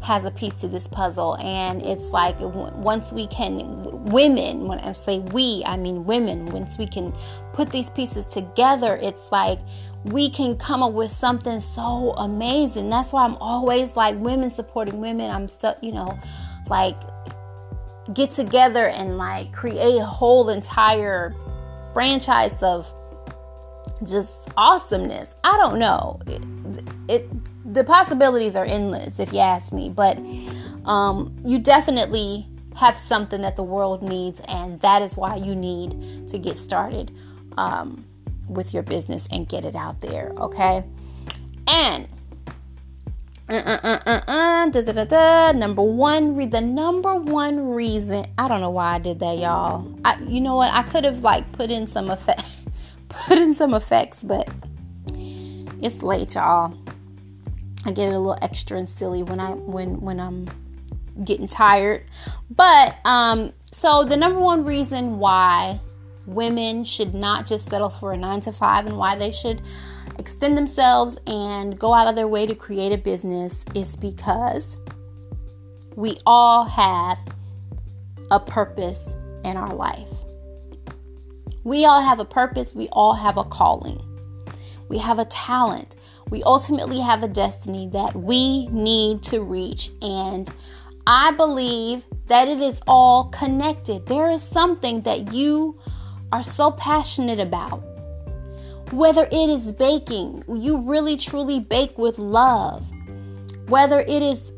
has 0.00 0.24
a 0.24 0.30
piece 0.30 0.54
to 0.54 0.68
this 0.68 0.86
puzzle 0.86 1.36
and 1.38 1.82
it's 1.82 2.10
like 2.10 2.36
once 2.38 3.12
we 3.12 3.26
can 3.26 3.82
women 4.04 4.68
when 4.68 4.78
i 4.80 4.92
say 4.92 5.18
we 5.18 5.62
i 5.66 5.76
mean 5.76 6.04
women 6.04 6.46
once 6.46 6.78
we 6.78 6.86
can 6.86 7.12
put 7.52 7.70
these 7.70 7.90
pieces 7.90 8.24
together 8.26 8.98
it's 9.02 9.32
like 9.32 9.58
we 10.04 10.30
can 10.30 10.56
come 10.56 10.82
up 10.82 10.92
with 10.92 11.10
something 11.10 11.58
so 11.58 12.12
amazing 12.18 12.88
that's 12.88 13.12
why 13.12 13.24
i'm 13.24 13.34
always 13.36 13.96
like 13.96 14.16
women 14.18 14.48
supporting 14.48 15.00
women 15.00 15.30
i'm 15.30 15.48
stuck 15.48 15.76
you 15.82 15.92
know 15.92 16.18
like 16.68 16.96
get 18.14 18.30
together 18.30 18.88
and 18.88 19.18
like 19.18 19.52
create 19.52 19.98
a 19.98 20.04
whole 20.04 20.48
entire 20.48 21.34
franchise 21.92 22.62
of 22.62 22.92
just 24.04 24.30
awesomeness. 24.56 25.34
I 25.44 25.56
don't 25.56 25.78
know. 25.78 26.20
It, 26.26 26.42
it 27.08 27.28
the 27.70 27.84
possibilities 27.84 28.56
are 28.56 28.64
endless 28.64 29.18
if 29.18 29.32
you 29.32 29.40
ask 29.40 29.72
me, 29.72 29.90
but 29.90 30.18
um, 30.84 31.36
you 31.44 31.58
definitely 31.58 32.46
have 32.76 32.96
something 32.96 33.42
that 33.42 33.56
the 33.56 33.62
world 33.62 34.02
needs, 34.02 34.40
and 34.48 34.80
that 34.80 35.02
is 35.02 35.16
why 35.16 35.36
you 35.36 35.54
need 35.54 36.28
to 36.28 36.38
get 36.38 36.56
started 36.56 37.12
um, 37.58 38.04
with 38.48 38.72
your 38.72 38.82
business 38.82 39.28
and 39.30 39.48
get 39.48 39.64
it 39.64 39.74
out 39.74 40.00
there. 40.00 40.32
Okay, 40.36 40.84
and. 41.66 42.08
Uh, 43.50 43.54
uh, 43.82 43.98
uh, 44.04 44.20
uh, 44.28 44.68
da, 44.68 44.82
da, 44.82 44.92
da, 44.92 45.04
da. 45.04 45.52
Number 45.52 45.80
one, 45.82 46.36
read 46.36 46.50
the 46.50 46.60
number 46.60 47.14
one 47.14 47.70
reason. 47.70 48.26
I 48.36 48.46
don't 48.46 48.60
know 48.60 48.68
why 48.68 48.96
I 48.96 48.98
did 48.98 49.20
that, 49.20 49.38
y'all. 49.38 49.98
I, 50.04 50.20
you 50.20 50.42
know 50.42 50.56
what? 50.56 50.70
I 50.70 50.82
could 50.82 51.04
have 51.04 51.20
like 51.20 51.50
put 51.52 51.70
in 51.70 51.86
some 51.86 52.10
effect 52.10 52.42
put 53.08 53.38
in 53.38 53.54
some 53.54 53.72
effects, 53.72 54.22
but 54.22 54.48
it's 55.80 56.02
late, 56.02 56.34
y'all. 56.34 56.76
I 57.88 57.90
get 57.90 58.12
a 58.12 58.18
little 58.18 58.36
extra 58.42 58.76
and 58.76 58.86
silly 58.86 59.22
when 59.22 59.40
I 59.40 59.52
when 59.52 60.02
when 60.02 60.20
I'm 60.20 60.46
getting 61.24 61.48
tired. 61.48 62.04
But 62.50 62.96
um 63.06 63.54
so 63.72 64.04
the 64.04 64.16
number 64.16 64.40
one 64.40 64.66
reason 64.66 65.18
why 65.18 65.80
women 66.26 66.84
should 66.84 67.14
not 67.14 67.46
just 67.46 67.66
settle 67.66 67.88
for 67.88 68.12
a 68.12 68.16
9 68.18 68.40
to 68.42 68.52
5 68.52 68.86
and 68.86 68.98
why 68.98 69.16
they 69.16 69.32
should 69.32 69.62
extend 70.18 70.58
themselves 70.58 71.16
and 71.26 71.78
go 71.78 71.94
out 71.94 72.06
of 72.06 72.14
their 72.14 72.28
way 72.28 72.44
to 72.44 72.54
create 72.54 72.92
a 72.92 72.98
business 72.98 73.64
is 73.74 73.96
because 73.96 74.76
we 75.96 76.18
all 76.26 76.64
have 76.64 77.18
a 78.30 78.38
purpose 78.38 79.02
in 79.44 79.56
our 79.56 79.74
life. 79.74 80.12
We 81.64 81.86
all 81.86 82.02
have 82.02 82.20
a 82.20 82.26
purpose, 82.26 82.74
we 82.74 82.88
all 82.92 83.14
have 83.14 83.38
a 83.38 83.44
calling, 83.44 83.98
we 84.90 84.98
have 84.98 85.18
a 85.18 85.24
talent. 85.24 85.96
We 86.30 86.42
ultimately 86.42 87.00
have 87.00 87.22
a 87.22 87.28
destiny 87.28 87.88
that 87.92 88.14
we 88.14 88.66
need 88.66 89.22
to 89.24 89.40
reach. 89.40 89.90
And 90.02 90.50
I 91.06 91.30
believe 91.30 92.04
that 92.26 92.48
it 92.48 92.60
is 92.60 92.80
all 92.86 93.24
connected. 93.24 94.06
There 94.06 94.30
is 94.30 94.42
something 94.42 95.02
that 95.02 95.32
you 95.32 95.78
are 96.30 96.44
so 96.44 96.70
passionate 96.70 97.40
about. 97.40 97.82
Whether 98.92 99.24
it 99.24 99.50
is 99.50 99.72
baking, 99.72 100.44
you 100.48 100.78
really 100.78 101.16
truly 101.16 101.60
bake 101.60 101.96
with 101.98 102.18
love. 102.18 102.86
Whether 103.68 104.00
it 104.00 104.22
is 104.22 104.52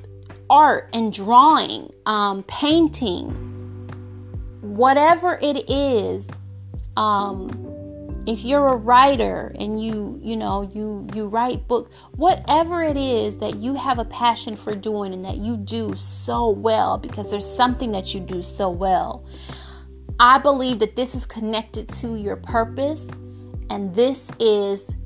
art 0.49 0.89
and 0.93 1.13
drawing, 1.13 1.93
um, 2.07 2.43
painting, 2.45 3.31
whatever 4.61 5.39
it 5.41 5.71
is, 5.71 6.29
um, 6.97 7.49
if 8.27 8.45
you're 8.45 8.69
a 8.69 8.77
writer 8.77 9.53
and 9.59 9.83
you 9.83 10.19
you 10.23 10.37
know 10.37 10.63
you 10.63 11.07
you 11.15 11.27
write 11.27 11.67
books 11.67 11.95
whatever 12.13 12.83
it 12.83 12.97
is 12.97 13.39
that 13.39 13.57
you 13.57 13.75
have 13.75 13.99
a 13.99 14.05
passion 14.05 14.57
for 14.57 14.75
doing 14.75 15.13
and 15.13 15.25
that 15.25 15.37
you 15.37 15.57
do 15.57 15.95
so 15.97 16.51
well 16.51 16.99
because 16.99 17.31
there's 17.31 17.49
something 17.49 17.93
that 17.93 18.15
you 18.15 18.21
do 18.21 18.43
so 18.43 18.69
well 18.69 19.25
i 20.19 20.39
believe 20.39 20.79
that 20.79 20.97
this 20.97 21.15
is 21.15 21.25
connected 21.25 21.89
to 21.89 22.17
your 22.17 22.37
purpose 22.37 23.09
and 23.71 23.95
this 23.95 24.31
is 24.39 24.97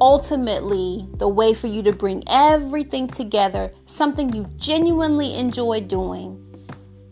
ultimately 0.00 1.06
the 1.16 1.28
way 1.28 1.52
for 1.52 1.66
you 1.66 1.82
to 1.82 1.92
bring 1.92 2.22
everything 2.28 3.06
together 3.06 3.70
something 3.84 4.32
you 4.32 4.48
genuinely 4.56 5.34
enjoy 5.34 5.80
doing. 5.80 6.46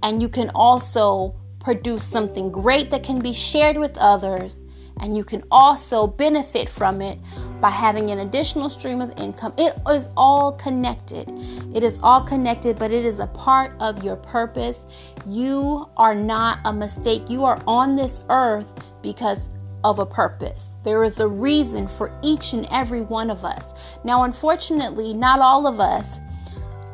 And 0.02 0.23
you 0.23 0.28
can 0.28 0.50
also 0.54 1.38
produce 1.61 2.05
something 2.05 2.50
great 2.50 2.91
that 2.91 3.03
can 3.03 3.21
be 3.21 3.33
shared 3.33 3.77
with 3.77 3.97
others, 3.99 4.59
and 5.00 5.17
you 5.17 5.25
can 5.25 5.45
also 5.50 6.07
benefit 6.07 6.69
from 6.69 7.00
it 7.00 7.19
by 7.61 7.71
having 7.71 8.11
an 8.11 8.19
additional 8.19 8.69
stream 8.71 9.00
of 9.00 9.12
income. 9.19 9.55
It 9.57 9.75
is 9.88 10.09
all 10.17 10.53
connected. 10.53 11.31
It 11.75 11.83
is 11.83 12.00
all 12.03 12.23
connected, 12.23 12.79
but 12.79 12.91
it 12.91 13.05
is 13.05 13.19
a 13.19 13.27
part 13.29 13.77
of 13.81 14.03
your 14.03 14.17
purpose. 14.17 14.87
You 15.27 15.88
are 15.97 16.15
not 16.15 16.59
a 16.65 16.73
mistake. 16.73 17.29
You 17.29 17.45
are 17.45 17.62
on 17.67 17.97
this 17.97 18.23
earth 18.29 18.85
because 19.03 19.43
of 19.85 20.00
a 20.00 20.07
purpose. 20.07 20.69
There 20.85 21.05
is 21.05 21.21
a 21.21 21.29
reason 21.29 21.87
for 21.87 22.12
each 22.23 22.53
and 22.53 22.67
every 22.71 23.00
one 23.00 23.31
of 23.31 23.45
us. 23.45 23.73
Now, 24.05 24.25
unfortunately, 24.25 25.15
not 25.15 25.38
all 25.38 25.67
of 25.67 25.79
us 25.79 26.19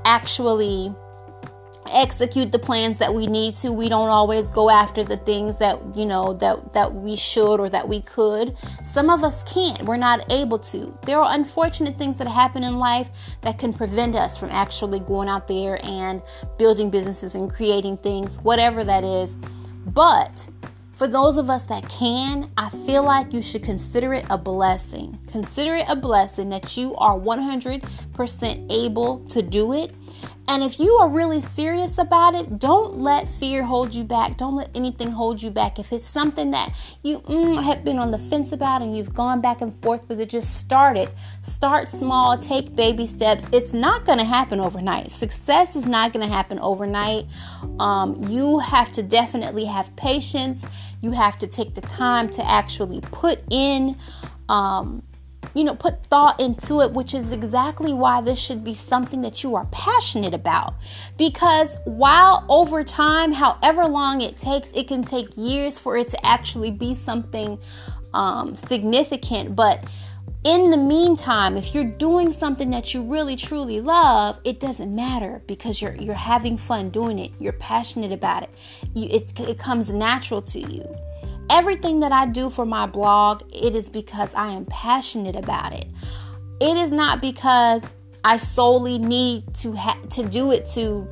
actually 0.04 0.94
execute 1.92 2.52
the 2.52 2.58
plans 2.58 2.98
that 2.98 3.14
we 3.14 3.26
need 3.26 3.54
to. 3.54 3.72
We 3.72 3.88
don't 3.88 4.08
always 4.08 4.46
go 4.46 4.70
after 4.70 5.04
the 5.04 5.16
things 5.16 5.58
that 5.58 5.96
you 5.96 6.06
know 6.06 6.32
that 6.34 6.72
that 6.74 6.94
we 6.94 7.16
should 7.16 7.60
or 7.60 7.68
that 7.68 7.88
we 7.88 8.00
could. 8.00 8.56
Some 8.82 9.10
of 9.10 9.24
us 9.24 9.42
can't. 9.42 9.82
We're 9.82 9.96
not 9.96 10.30
able 10.32 10.58
to. 10.60 10.96
There 11.02 11.20
are 11.20 11.34
unfortunate 11.34 11.98
things 11.98 12.18
that 12.18 12.28
happen 12.28 12.64
in 12.64 12.78
life 12.78 13.10
that 13.42 13.58
can 13.58 13.72
prevent 13.72 14.14
us 14.14 14.36
from 14.36 14.50
actually 14.50 15.00
going 15.00 15.28
out 15.28 15.48
there 15.48 15.84
and 15.84 16.22
building 16.58 16.90
businesses 16.90 17.34
and 17.34 17.52
creating 17.52 17.98
things 17.98 18.38
whatever 18.38 18.84
that 18.84 19.04
is. 19.04 19.36
But 19.86 20.48
for 20.94 21.08
those 21.08 21.36
of 21.36 21.50
us 21.50 21.64
that 21.64 21.88
can, 21.88 22.50
I 22.56 22.70
feel 22.70 23.02
like 23.02 23.32
you 23.32 23.42
should 23.42 23.64
consider 23.64 24.14
it 24.14 24.24
a 24.30 24.38
blessing. 24.38 25.18
Consider 25.26 25.74
it 25.76 25.86
a 25.88 25.96
blessing 25.96 26.50
that 26.50 26.76
you 26.76 26.94
are 26.94 27.18
100% 27.18 28.72
able 28.72 29.18
to 29.26 29.42
do 29.42 29.72
it 29.72 29.92
And 30.46 30.62
if 30.62 30.78
you 30.78 30.94
are 30.96 31.08
really 31.08 31.40
serious 31.40 31.96
about 31.96 32.34
it, 32.34 32.58
don't 32.58 32.98
let 32.98 33.30
fear 33.30 33.64
hold 33.64 33.94
you 33.94 34.04
back. 34.04 34.36
Don't 34.36 34.56
let 34.56 34.68
anything 34.74 35.12
hold 35.12 35.42
you 35.42 35.50
back. 35.50 35.78
If 35.78 35.92
it's 35.92 36.04
something 36.04 36.50
that 36.50 36.74
you 37.02 37.20
mm, 37.20 37.62
have 37.62 37.82
been 37.82 37.98
on 37.98 38.10
the 38.10 38.18
fence 38.18 38.52
about 38.52 38.82
and 38.82 38.94
you've 38.94 39.14
gone 39.14 39.40
back 39.40 39.62
and 39.62 39.74
forth 39.80 40.06
with 40.08 40.20
it, 40.20 40.28
just 40.28 40.54
start 40.54 40.98
it. 40.98 41.10
Start 41.40 41.88
small, 41.88 42.36
take 42.36 42.76
baby 42.76 43.06
steps. 43.06 43.46
It's 43.52 43.72
not 43.72 44.04
going 44.04 44.18
to 44.18 44.24
happen 44.24 44.60
overnight. 44.60 45.10
Success 45.10 45.76
is 45.76 45.86
not 45.86 46.12
going 46.12 46.26
to 46.26 46.32
happen 46.32 46.58
overnight. 46.58 47.26
Um, 47.78 48.28
you 48.28 48.58
have 48.58 48.92
to 48.92 49.02
definitely 49.02 49.64
have 49.64 49.96
patience. 49.96 50.62
You 51.00 51.12
have 51.12 51.38
to 51.38 51.46
take 51.46 51.74
the 51.74 51.80
time 51.80 52.28
to 52.30 52.46
actually 52.46 53.00
put 53.00 53.40
in. 53.50 53.96
Um, 54.48 55.02
you 55.54 55.64
know, 55.64 55.74
put 55.74 56.04
thought 56.06 56.40
into 56.40 56.80
it, 56.80 56.92
which 56.92 57.14
is 57.14 57.32
exactly 57.32 57.92
why 57.92 58.20
this 58.20 58.38
should 58.38 58.64
be 58.64 58.74
something 58.74 59.20
that 59.22 59.42
you 59.42 59.54
are 59.54 59.66
passionate 59.66 60.34
about. 60.34 60.74
Because 61.16 61.76
while 61.84 62.44
over 62.48 62.84
time, 62.84 63.32
however 63.32 63.86
long 63.86 64.20
it 64.20 64.36
takes, 64.36 64.72
it 64.72 64.88
can 64.88 65.04
take 65.04 65.28
years 65.36 65.78
for 65.78 65.96
it 65.96 66.08
to 66.08 66.26
actually 66.26 66.70
be 66.70 66.94
something 66.94 67.58
um, 68.12 68.56
significant. 68.56 69.56
But 69.56 69.84
in 70.44 70.70
the 70.70 70.76
meantime, 70.76 71.56
if 71.56 71.74
you're 71.74 71.84
doing 71.84 72.30
something 72.30 72.70
that 72.70 72.92
you 72.92 73.02
really 73.02 73.34
truly 73.34 73.80
love, 73.80 74.38
it 74.44 74.60
doesn't 74.60 74.94
matter 74.94 75.42
because 75.46 75.80
you're 75.80 75.94
you're 75.96 76.14
having 76.14 76.58
fun 76.58 76.90
doing 76.90 77.18
it. 77.18 77.32
You're 77.40 77.54
passionate 77.54 78.12
about 78.12 78.42
it. 78.42 78.50
You, 78.94 79.08
it, 79.08 79.40
it 79.40 79.58
comes 79.58 79.88
natural 79.88 80.42
to 80.42 80.60
you. 80.60 80.96
Everything 81.50 82.00
that 82.00 82.12
I 82.12 82.26
do 82.26 82.50
for 82.50 82.64
my 82.64 82.86
blog, 82.86 83.42
it 83.52 83.74
is 83.74 83.90
because 83.90 84.34
I 84.34 84.48
am 84.48 84.64
passionate 84.64 85.36
about 85.36 85.72
it. 85.72 85.86
It 86.60 86.76
is 86.76 86.90
not 86.90 87.20
because 87.20 87.92
I 88.24 88.38
solely 88.38 88.98
need 88.98 89.54
to 89.56 89.72
ha- 89.72 90.00
to 90.10 90.26
do 90.26 90.50
it 90.52 90.66
to 90.74 91.06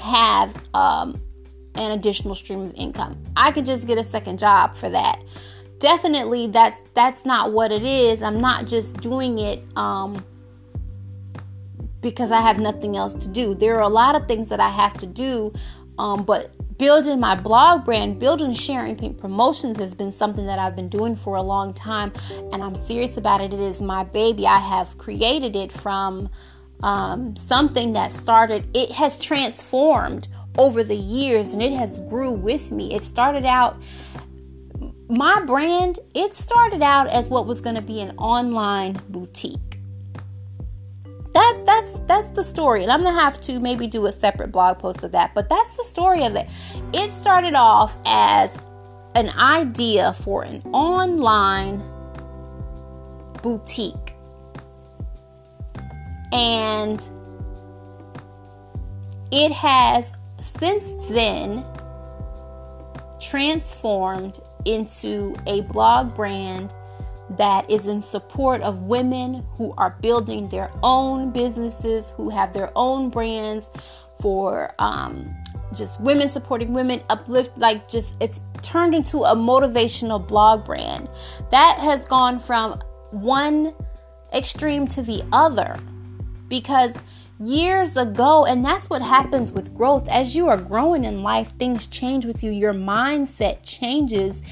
have 0.00 0.54
um, 0.72 1.20
an 1.74 1.92
additional 1.92 2.34
stream 2.34 2.62
of 2.62 2.74
income. 2.74 3.22
I 3.36 3.50
could 3.52 3.66
just 3.66 3.86
get 3.86 3.98
a 3.98 4.04
second 4.04 4.38
job 4.38 4.74
for 4.74 4.88
that. 4.88 5.22
Definitely, 5.78 6.46
that's 6.46 6.80
that's 6.94 7.26
not 7.26 7.52
what 7.52 7.70
it 7.70 7.84
is. 7.84 8.22
I'm 8.22 8.40
not 8.40 8.66
just 8.66 8.96
doing 8.98 9.38
it 9.38 9.62
um, 9.76 10.24
because 12.00 12.32
I 12.32 12.40
have 12.40 12.58
nothing 12.58 12.96
else 12.96 13.14
to 13.24 13.28
do. 13.28 13.54
There 13.54 13.76
are 13.76 13.82
a 13.82 13.88
lot 13.88 14.14
of 14.14 14.26
things 14.26 14.48
that 14.48 14.60
I 14.60 14.70
have 14.70 14.94
to 14.98 15.06
do, 15.06 15.52
um, 15.98 16.24
but 16.24 16.52
building 16.78 17.20
my 17.20 17.34
blog 17.34 17.84
brand, 17.84 18.18
building 18.18 18.54
Sharing 18.54 18.96
Pink 18.96 19.18
Promotions 19.18 19.78
has 19.78 19.94
been 19.94 20.12
something 20.12 20.46
that 20.46 20.58
I've 20.58 20.76
been 20.76 20.88
doing 20.88 21.16
for 21.16 21.36
a 21.36 21.42
long 21.42 21.72
time, 21.72 22.12
and 22.52 22.62
I'm 22.62 22.74
serious 22.74 23.16
about 23.16 23.40
it. 23.40 23.52
It 23.52 23.60
is 23.60 23.80
my 23.80 24.04
baby. 24.04 24.46
I 24.46 24.58
have 24.58 24.98
created 24.98 25.56
it 25.56 25.72
from 25.72 26.28
um, 26.82 27.36
something 27.36 27.94
that 27.94 28.12
started, 28.12 28.68
it 28.74 28.92
has 28.92 29.18
transformed 29.18 30.28
over 30.58 30.82
the 30.82 30.96
years 30.96 31.52
and 31.52 31.62
it 31.62 31.72
has 31.72 31.98
grew 31.98 32.32
with 32.32 32.70
me. 32.70 32.94
It 32.94 33.02
started 33.02 33.44
out 33.44 33.80
my 35.08 35.40
brand, 35.42 35.98
it 36.14 36.34
started 36.34 36.82
out 36.82 37.06
as 37.06 37.28
what 37.28 37.46
was 37.46 37.60
going 37.60 37.76
to 37.76 37.82
be 37.82 38.00
an 38.00 38.16
online 38.18 39.00
boutique 39.08 39.75
that 41.36 41.62
that's 41.66 41.92
that's 42.06 42.30
the 42.30 42.42
story. 42.42 42.82
And 42.82 42.90
i'm 42.90 43.02
gonna 43.02 43.20
have 43.20 43.40
to 43.42 43.60
maybe 43.60 43.86
do 43.86 44.06
a 44.06 44.12
separate 44.12 44.50
blog 44.50 44.78
post 44.78 45.04
of 45.04 45.12
that 45.12 45.34
but 45.34 45.48
that's 45.48 45.76
the 45.76 45.84
story 45.84 46.24
of 46.24 46.34
it. 46.34 46.48
It 46.92 47.10
started 47.10 47.54
off 47.54 47.96
as 48.06 48.58
an 49.14 49.30
idea 49.38 50.12
for 50.12 50.42
an 50.44 50.62
online 50.72 51.82
boutique. 53.42 54.14
And 56.32 57.06
it 59.30 59.52
has 59.52 60.12
since 60.40 60.92
then 61.08 61.64
transformed 63.20 64.38
into 64.64 65.36
a 65.46 65.62
blog 65.62 66.14
brand 66.14 66.74
that 67.30 67.68
is 67.70 67.86
in 67.86 68.02
support 68.02 68.62
of 68.62 68.82
women 68.82 69.44
who 69.52 69.74
are 69.76 69.96
building 70.00 70.48
their 70.48 70.70
own 70.82 71.30
businesses, 71.30 72.12
who 72.16 72.30
have 72.30 72.52
their 72.52 72.70
own 72.76 73.10
brands 73.10 73.66
for 74.20 74.74
um, 74.78 75.34
just 75.74 76.00
women 76.00 76.28
supporting 76.28 76.72
women, 76.72 77.02
uplift, 77.10 77.56
like 77.58 77.88
just 77.88 78.14
it's 78.20 78.40
turned 78.62 78.94
into 78.94 79.24
a 79.24 79.34
motivational 79.34 80.26
blog 80.26 80.64
brand. 80.64 81.08
That 81.50 81.78
has 81.78 82.00
gone 82.02 82.38
from 82.38 82.80
one 83.10 83.74
extreme 84.32 84.86
to 84.88 85.02
the 85.02 85.22
other 85.32 85.78
because 86.48 86.96
years 87.38 87.96
ago. 87.96 88.44
And 88.46 88.64
that's 88.64 88.88
what 88.88 89.02
happens 89.02 89.52
with 89.52 89.74
growth. 89.74 90.08
As 90.08 90.34
you 90.34 90.48
are 90.48 90.56
growing 90.56 91.04
in 91.04 91.22
life, 91.22 91.48
things 91.48 91.86
change 91.86 92.24
with 92.24 92.42
you, 92.42 92.50
your 92.50 92.72
mindset 92.72 93.58
changes. 93.62 94.42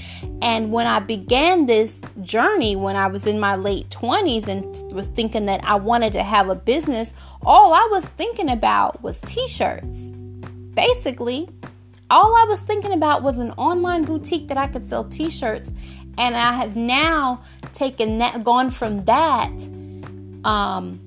And 0.42 0.72
when 0.72 0.86
I 0.86 1.00
began 1.00 1.66
this 1.66 2.00
journey, 2.22 2.76
when 2.76 2.96
I 2.96 3.06
was 3.06 3.26
in 3.26 3.40
my 3.40 3.56
late 3.56 3.88
20s 3.90 4.48
and 4.48 4.94
was 4.94 5.06
thinking 5.06 5.46
that 5.46 5.64
I 5.64 5.76
wanted 5.76 6.12
to 6.14 6.22
have 6.22 6.48
a 6.48 6.54
business, 6.54 7.12
all 7.44 7.72
I 7.72 7.88
was 7.90 8.04
thinking 8.04 8.50
about 8.50 9.02
was 9.02 9.20
t 9.20 9.46
shirts. 9.48 10.04
Basically, 10.74 11.48
all 12.10 12.34
I 12.36 12.44
was 12.48 12.60
thinking 12.60 12.92
about 12.92 13.22
was 13.22 13.38
an 13.38 13.50
online 13.52 14.04
boutique 14.04 14.48
that 14.48 14.56
I 14.56 14.66
could 14.66 14.84
sell 14.84 15.04
t 15.04 15.30
shirts. 15.30 15.70
And 16.16 16.36
I 16.36 16.52
have 16.52 16.76
now 16.76 17.42
taken 17.72 18.18
that, 18.18 18.44
gone 18.44 18.70
from 18.70 19.04
that 19.06 19.50
um, 20.44 21.00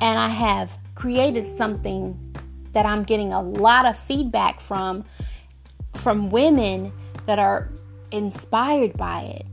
and 0.00 0.18
I 0.18 0.28
have 0.28 0.78
created 0.94 1.44
something 1.44 2.34
that 2.72 2.86
I'm 2.86 3.04
getting 3.04 3.32
a 3.32 3.40
lot 3.40 3.86
of 3.86 3.98
feedback 3.98 4.60
from 4.60 5.04
from 5.94 6.30
women 6.30 6.92
that 7.24 7.38
are 7.38 7.70
inspired 8.10 8.96
by 8.96 9.22
it. 9.22 9.46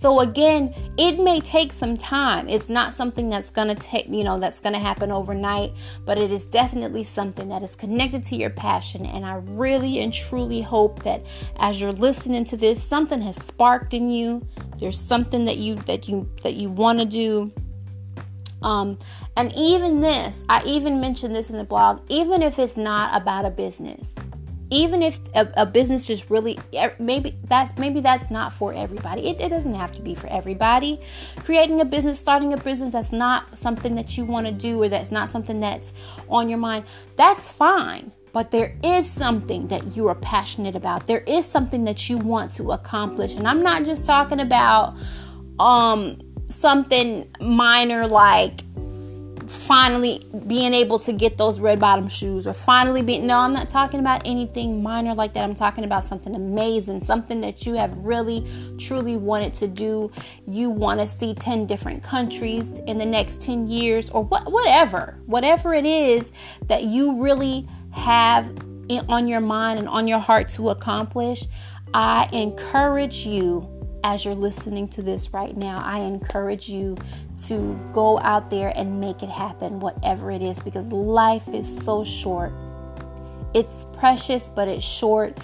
So 0.00 0.20
again, 0.20 0.74
it 0.96 1.18
may 1.18 1.40
take 1.40 1.72
some 1.72 1.96
time. 1.96 2.48
It's 2.48 2.70
not 2.70 2.94
something 2.94 3.30
that's 3.30 3.50
going 3.50 3.66
to 3.68 3.74
take, 3.74 4.06
you 4.08 4.22
know, 4.22 4.38
that's 4.38 4.60
going 4.60 4.74
to 4.74 4.78
happen 4.78 5.10
overnight, 5.10 5.72
but 6.04 6.18
it 6.18 6.30
is 6.30 6.44
definitely 6.44 7.02
something 7.02 7.48
that 7.48 7.64
is 7.64 7.74
connected 7.74 8.22
to 8.24 8.36
your 8.36 8.50
passion 8.50 9.04
and 9.06 9.24
I 9.24 9.36
really 9.36 9.98
and 9.98 10.12
truly 10.12 10.60
hope 10.60 11.02
that 11.02 11.26
as 11.58 11.80
you're 11.80 11.92
listening 11.92 12.44
to 12.46 12.56
this, 12.56 12.82
something 12.82 13.22
has 13.22 13.36
sparked 13.36 13.92
in 13.92 14.08
you. 14.08 14.46
There's 14.78 15.00
something 15.00 15.46
that 15.46 15.56
you 15.56 15.74
that 15.86 16.08
you 16.08 16.30
that 16.42 16.54
you 16.54 16.68
want 16.70 17.00
to 17.00 17.04
do 17.04 17.52
um, 18.62 18.98
and 19.36 19.52
even 19.54 20.00
this, 20.00 20.44
I 20.48 20.62
even 20.64 21.00
mentioned 21.00 21.34
this 21.34 21.50
in 21.50 21.56
the 21.56 21.64
blog, 21.64 22.02
even 22.08 22.42
if 22.42 22.58
it's 22.58 22.76
not 22.76 23.20
about 23.20 23.44
a 23.44 23.50
business, 23.50 24.14
even 24.70 25.02
if 25.02 25.18
a, 25.34 25.50
a 25.56 25.66
business 25.66 26.06
just 26.06 26.28
really 26.28 26.58
maybe 26.98 27.34
that's 27.44 27.76
maybe 27.78 28.00
that's 28.00 28.30
not 28.30 28.52
for 28.52 28.72
everybody. 28.72 29.28
It, 29.28 29.40
it 29.40 29.48
doesn't 29.48 29.74
have 29.74 29.94
to 29.94 30.02
be 30.02 30.14
for 30.14 30.26
everybody. 30.26 31.00
Creating 31.38 31.80
a 31.80 31.84
business, 31.84 32.18
starting 32.18 32.52
a 32.52 32.58
business 32.58 32.92
that's 32.92 33.12
not 33.12 33.56
something 33.58 33.94
that 33.94 34.18
you 34.18 34.24
want 34.24 34.46
to 34.46 34.52
do 34.52 34.82
or 34.82 34.88
that's 34.88 35.10
not 35.10 35.28
something 35.30 35.60
that's 35.60 35.92
on 36.28 36.48
your 36.48 36.58
mind, 36.58 36.84
that's 37.16 37.50
fine 37.50 38.12
but 38.30 38.50
there 38.50 38.74
is 38.84 39.10
something 39.10 39.68
that 39.68 39.96
you 39.96 40.06
are 40.06 40.14
passionate 40.14 40.76
about. 40.76 41.06
There 41.06 41.20
is 41.26 41.46
something 41.46 41.84
that 41.84 42.08
you 42.08 42.18
want 42.18 42.50
to 42.52 42.72
accomplish. 42.72 43.34
And 43.34 43.48
I'm 43.48 43.62
not 43.62 43.84
just 43.84 44.06
talking 44.06 44.38
about 44.38 44.96
um 45.58 46.18
something 46.48 47.28
minor 47.40 48.06
like 48.06 48.60
finally 49.48 50.22
being 50.46 50.74
able 50.74 50.98
to 50.98 51.12
get 51.12 51.38
those 51.38 51.58
red 51.58 51.80
bottom 51.80 52.06
shoes 52.06 52.46
or 52.46 52.52
finally 52.52 53.00
being 53.00 53.26
no 53.26 53.38
i'm 53.38 53.54
not 53.54 53.66
talking 53.68 53.98
about 53.98 54.20
anything 54.26 54.82
minor 54.82 55.14
like 55.14 55.32
that. 55.32 55.42
I'm 55.42 55.54
talking 55.54 55.84
about 55.84 56.04
something 56.04 56.34
amazing 56.34 57.00
something 57.00 57.40
that 57.40 57.64
you 57.64 57.74
have 57.74 57.96
really 57.98 58.46
truly 58.78 59.16
wanted 59.16 59.54
to 59.54 59.66
do. 59.66 60.10
You 60.46 60.70
want 60.70 61.00
to 61.00 61.06
see 61.06 61.34
10 61.34 61.66
different 61.66 62.02
countries 62.02 62.72
in 62.86 62.98
the 62.98 63.06
next 63.06 63.40
10 63.40 63.68
years 63.68 64.10
or 64.10 64.22
what 64.22 64.50
whatever 64.50 65.18
whatever 65.26 65.72
it 65.72 65.86
is 65.86 66.30
that 66.66 66.84
you 66.84 67.22
really 67.22 67.66
have 67.92 68.46
on 69.08 69.28
your 69.28 69.40
mind 69.40 69.78
and 69.78 69.88
on 69.88 70.08
your 70.08 70.18
heart 70.18 70.48
to 70.50 70.70
accomplish. 70.70 71.44
I 71.94 72.28
encourage 72.32 73.24
you 73.26 73.77
as 74.08 74.24
you're 74.24 74.34
listening 74.34 74.88
to 74.88 75.02
this 75.02 75.34
right 75.34 75.54
now, 75.54 75.82
I 75.84 75.98
encourage 75.98 76.66
you 76.66 76.96
to 77.44 77.78
go 77.92 78.18
out 78.20 78.48
there 78.48 78.72
and 78.74 78.98
make 78.98 79.22
it 79.22 79.28
happen, 79.28 79.80
whatever 79.80 80.30
it 80.30 80.40
is, 80.40 80.58
because 80.60 80.90
life 80.90 81.46
is 81.48 81.84
so 81.84 82.04
short. 82.04 82.50
It's 83.52 83.84
precious, 83.92 84.48
but 84.48 84.66
it's 84.66 84.84
short, 84.84 85.38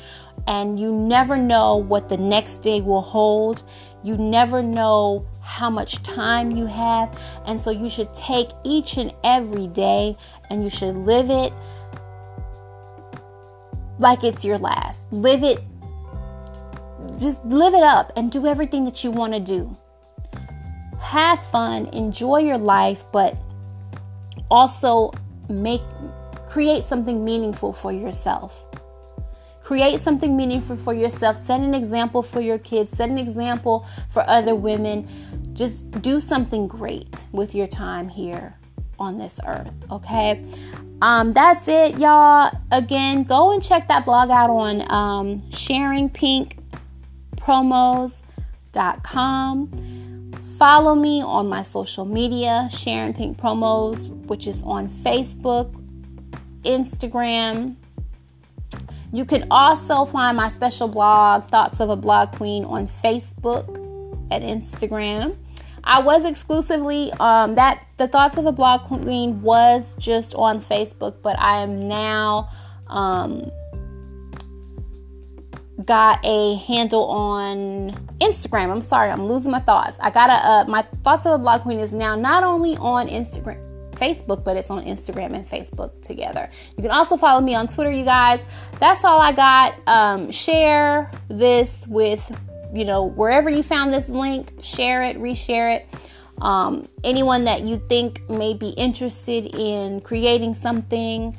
and 0.46 0.80
you 0.80 0.94
never 0.94 1.36
know 1.36 1.76
what 1.76 2.08
the 2.08 2.16
next 2.16 2.60
day 2.60 2.80
will 2.80 3.02
hold. 3.02 3.62
You 4.02 4.16
never 4.16 4.62
know 4.62 5.26
how 5.42 5.68
much 5.68 6.02
time 6.02 6.56
you 6.56 6.64
have, 6.64 7.20
and 7.44 7.60
so 7.60 7.70
you 7.70 7.90
should 7.90 8.14
take 8.14 8.48
each 8.64 8.96
and 8.96 9.12
every 9.22 9.66
day 9.66 10.16
and 10.48 10.62
you 10.62 10.70
should 10.70 10.96
live 10.96 11.28
it 11.28 11.52
like 13.98 14.24
it's 14.24 14.42
your 14.42 14.56
last. 14.56 15.12
Live 15.12 15.42
it 15.42 15.60
just 17.18 17.44
live 17.44 17.74
it 17.74 17.82
up 17.82 18.12
and 18.16 18.30
do 18.30 18.46
everything 18.46 18.84
that 18.84 19.04
you 19.04 19.10
want 19.10 19.32
to 19.32 19.40
do. 19.40 19.76
Have 21.00 21.42
fun, 21.46 21.86
enjoy 21.86 22.38
your 22.38 22.58
life, 22.58 23.04
but 23.12 23.36
also 24.50 25.12
make 25.48 25.82
create 26.46 26.84
something 26.84 27.24
meaningful 27.24 27.72
for 27.72 27.92
yourself. 27.92 28.64
Create 29.62 29.98
something 29.98 30.36
meaningful 30.36 30.76
for 30.76 30.92
yourself. 30.92 31.36
Set 31.36 31.60
an 31.60 31.74
example 31.74 32.22
for 32.22 32.40
your 32.40 32.58
kids. 32.58 32.92
Set 32.92 33.08
an 33.08 33.16
example 33.16 33.86
for 34.10 34.22
other 34.28 34.54
women. 34.54 35.08
Just 35.54 35.90
do 36.02 36.20
something 36.20 36.68
great 36.68 37.24
with 37.32 37.54
your 37.54 37.66
time 37.66 38.10
here 38.10 38.58
on 38.98 39.16
this 39.16 39.40
earth. 39.46 39.72
Okay. 39.90 40.44
Um, 41.00 41.32
that's 41.32 41.66
it, 41.66 41.98
y'all. 41.98 42.50
Again, 42.70 43.24
go 43.24 43.52
and 43.52 43.62
check 43.62 43.88
that 43.88 44.04
blog 44.04 44.30
out 44.30 44.50
on 44.50 44.90
um, 44.92 45.50
sharingpinkpromos.com. 47.44 50.32
Follow 50.58 50.94
me 50.94 51.22
on 51.22 51.48
my 51.48 51.62
social 51.62 52.04
media, 52.04 52.68
Sharing 52.70 53.14
Pink 53.14 53.38
Promos, 53.38 54.10
which 54.26 54.46
is 54.46 54.62
on 54.62 54.88
Facebook, 54.88 55.74
Instagram. 56.62 57.76
You 59.12 59.24
can 59.24 59.46
also 59.50 60.04
find 60.04 60.36
my 60.36 60.48
special 60.48 60.88
blog, 60.88 61.44
Thoughts 61.44 61.80
of 61.80 61.88
a 61.88 61.96
Blog 61.96 62.32
Queen, 62.32 62.64
on 62.64 62.86
Facebook 62.86 63.76
and 64.30 64.44
Instagram. 64.44 65.36
I 65.82 66.00
was 66.00 66.24
exclusively 66.24 67.12
um, 67.20 67.56
that 67.56 67.86
the 67.96 68.08
Thoughts 68.08 68.38
of 68.38 68.46
a 68.46 68.52
Blog 68.52 68.82
Queen 68.82 69.42
was 69.42 69.94
just 69.98 70.34
on 70.34 70.60
Facebook, 70.60 71.16
but 71.22 71.38
I 71.38 71.62
am 71.62 71.88
now 71.88 72.50
um, 72.88 73.50
got 75.84 76.24
a 76.24 76.56
handle 76.56 77.04
on 77.04 77.92
Instagram. 78.20 78.70
I'm 78.70 78.82
sorry, 78.82 79.10
I'm 79.10 79.26
losing 79.26 79.50
my 79.50 79.60
thoughts. 79.60 79.98
I 80.00 80.10
got 80.10 80.30
a 80.30 80.32
uh, 80.32 80.64
my 80.68 80.82
Thoughts 81.02 81.26
of 81.26 81.32
the 81.32 81.38
Blog 81.38 81.62
Queen 81.62 81.80
is 81.80 81.92
now 81.92 82.14
not 82.16 82.44
only 82.44 82.76
on 82.76 83.08
Instagram 83.08 83.60
Facebook, 83.94 84.44
but 84.44 84.56
it's 84.56 84.70
on 84.70 84.84
Instagram 84.84 85.34
and 85.34 85.46
Facebook 85.46 86.00
together. 86.02 86.50
You 86.76 86.82
can 86.82 86.90
also 86.90 87.16
follow 87.16 87.40
me 87.40 87.54
on 87.54 87.66
Twitter, 87.66 87.90
you 87.90 88.04
guys. 88.04 88.44
That's 88.78 89.04
all 89.04 89.20
I 89.20 89.32
got. 89.32 89.76
Um, 89.86 90.30
share 90.30 91.10
this 91.28 91.86
with, 91.88 92.30
you 92.74 92.84
know, 92.84 93.04
wherever 93.04 93.48
you 93.48 93.62
found 93.62 93.92
this 93.92 94.08
link, 94.08 94.52
share 94.62 95.02
it, 95.02 95.18
reshare 95.18 95.76
it. 95.76 95.86
Um, 96.40 96.88
anyone 97.04 97.44
that 97.44 97.62
you 97.62 97.80
think 97.88 98.28
may 98.28 98.54
be 98.54 98.70
interested 98.70 99.54
in 99.54 100.00
creating 100.00 100.54
something, 100.54 101.36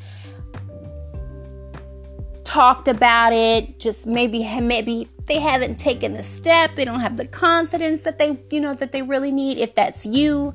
talked 2.56 2.88
about 2.88 3.34
it, 3.34 3.78
just 3.80 4.08
maybe 4.08 4.48
maybe 4.62 5.10
they 5.26 5.42
haven't 5.42 5.78
taken 5.78 6.14
the 6.14 6.24
step, 6.24 6.76
they 6.76 6.86
don't 6.86 7.02
have 7.02 7.18
the 7.18 7.28
confidence 7.28 8.04
that 8.04 8.18
they, 8.18 8.40
you 8.50 8.62
know, 8.62 8.74
that 8.74 8.94
they 8.94 9.02
really 9.02 9.32
need. 9.32 9.58
If 9.58 9.76
that's 9.76 10.06
you, 10.06 10.54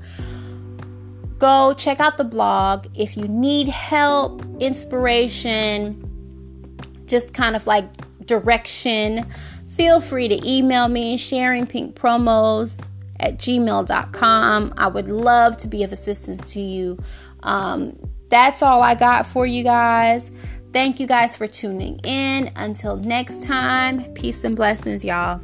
go 1.39 1.75
check 1.75 2.01
out 2.01 2.17
the 2.17 2.25
blog. 2.25 2.87
If 2.95 3.19
you 3.19 3.29
need 3.29 3.69
help, 3.69 4.43
inspiration, 4.61 6.03
just 7.05 7.35
kind 7.35 7.55
of 7.55 7.67
like 7.67 7.85
direction, 8.25 9.31
feel 9.69 10.01
free 10.01 10.29
to 10.29 10.41
email 10.49 10.89
me 10.89 11.19
sharing 11.19 11.67
pink 11.67 11.97
promos 11.97 12.89
at 13.19 13.35
gmail.com. 13.35 14.75
I 14.79 14.87
would 14.87 15.09
love 15.09 15.59
to 15.59 15.69
be 15.69 15.83
of 15.83 15.93
assistance 15.93 16.55
to 16.55 16.61
you. 16.61 16.99
Um, 17.43 17.99
that's 18.31 18.63
all 18.63 18.81
I 18.81 18.95
got 18.95 19.27
for 19.27 19.45
you 19.45 19.63
guys. 19.63 20.33
Thank 20.73 21.01
you 21.01 21.07
guys 21.07 21.35
for 21.37 21.49
tuning 21.49 21.99
in. 22.05 22.53
Until 22.55 22.97
next 22.97 23.43
time, 23.43 24.05
peace 24.15 24.45
and 24.45 24.55
blessings, 24.55 25.05
y'all. 25.05 25.41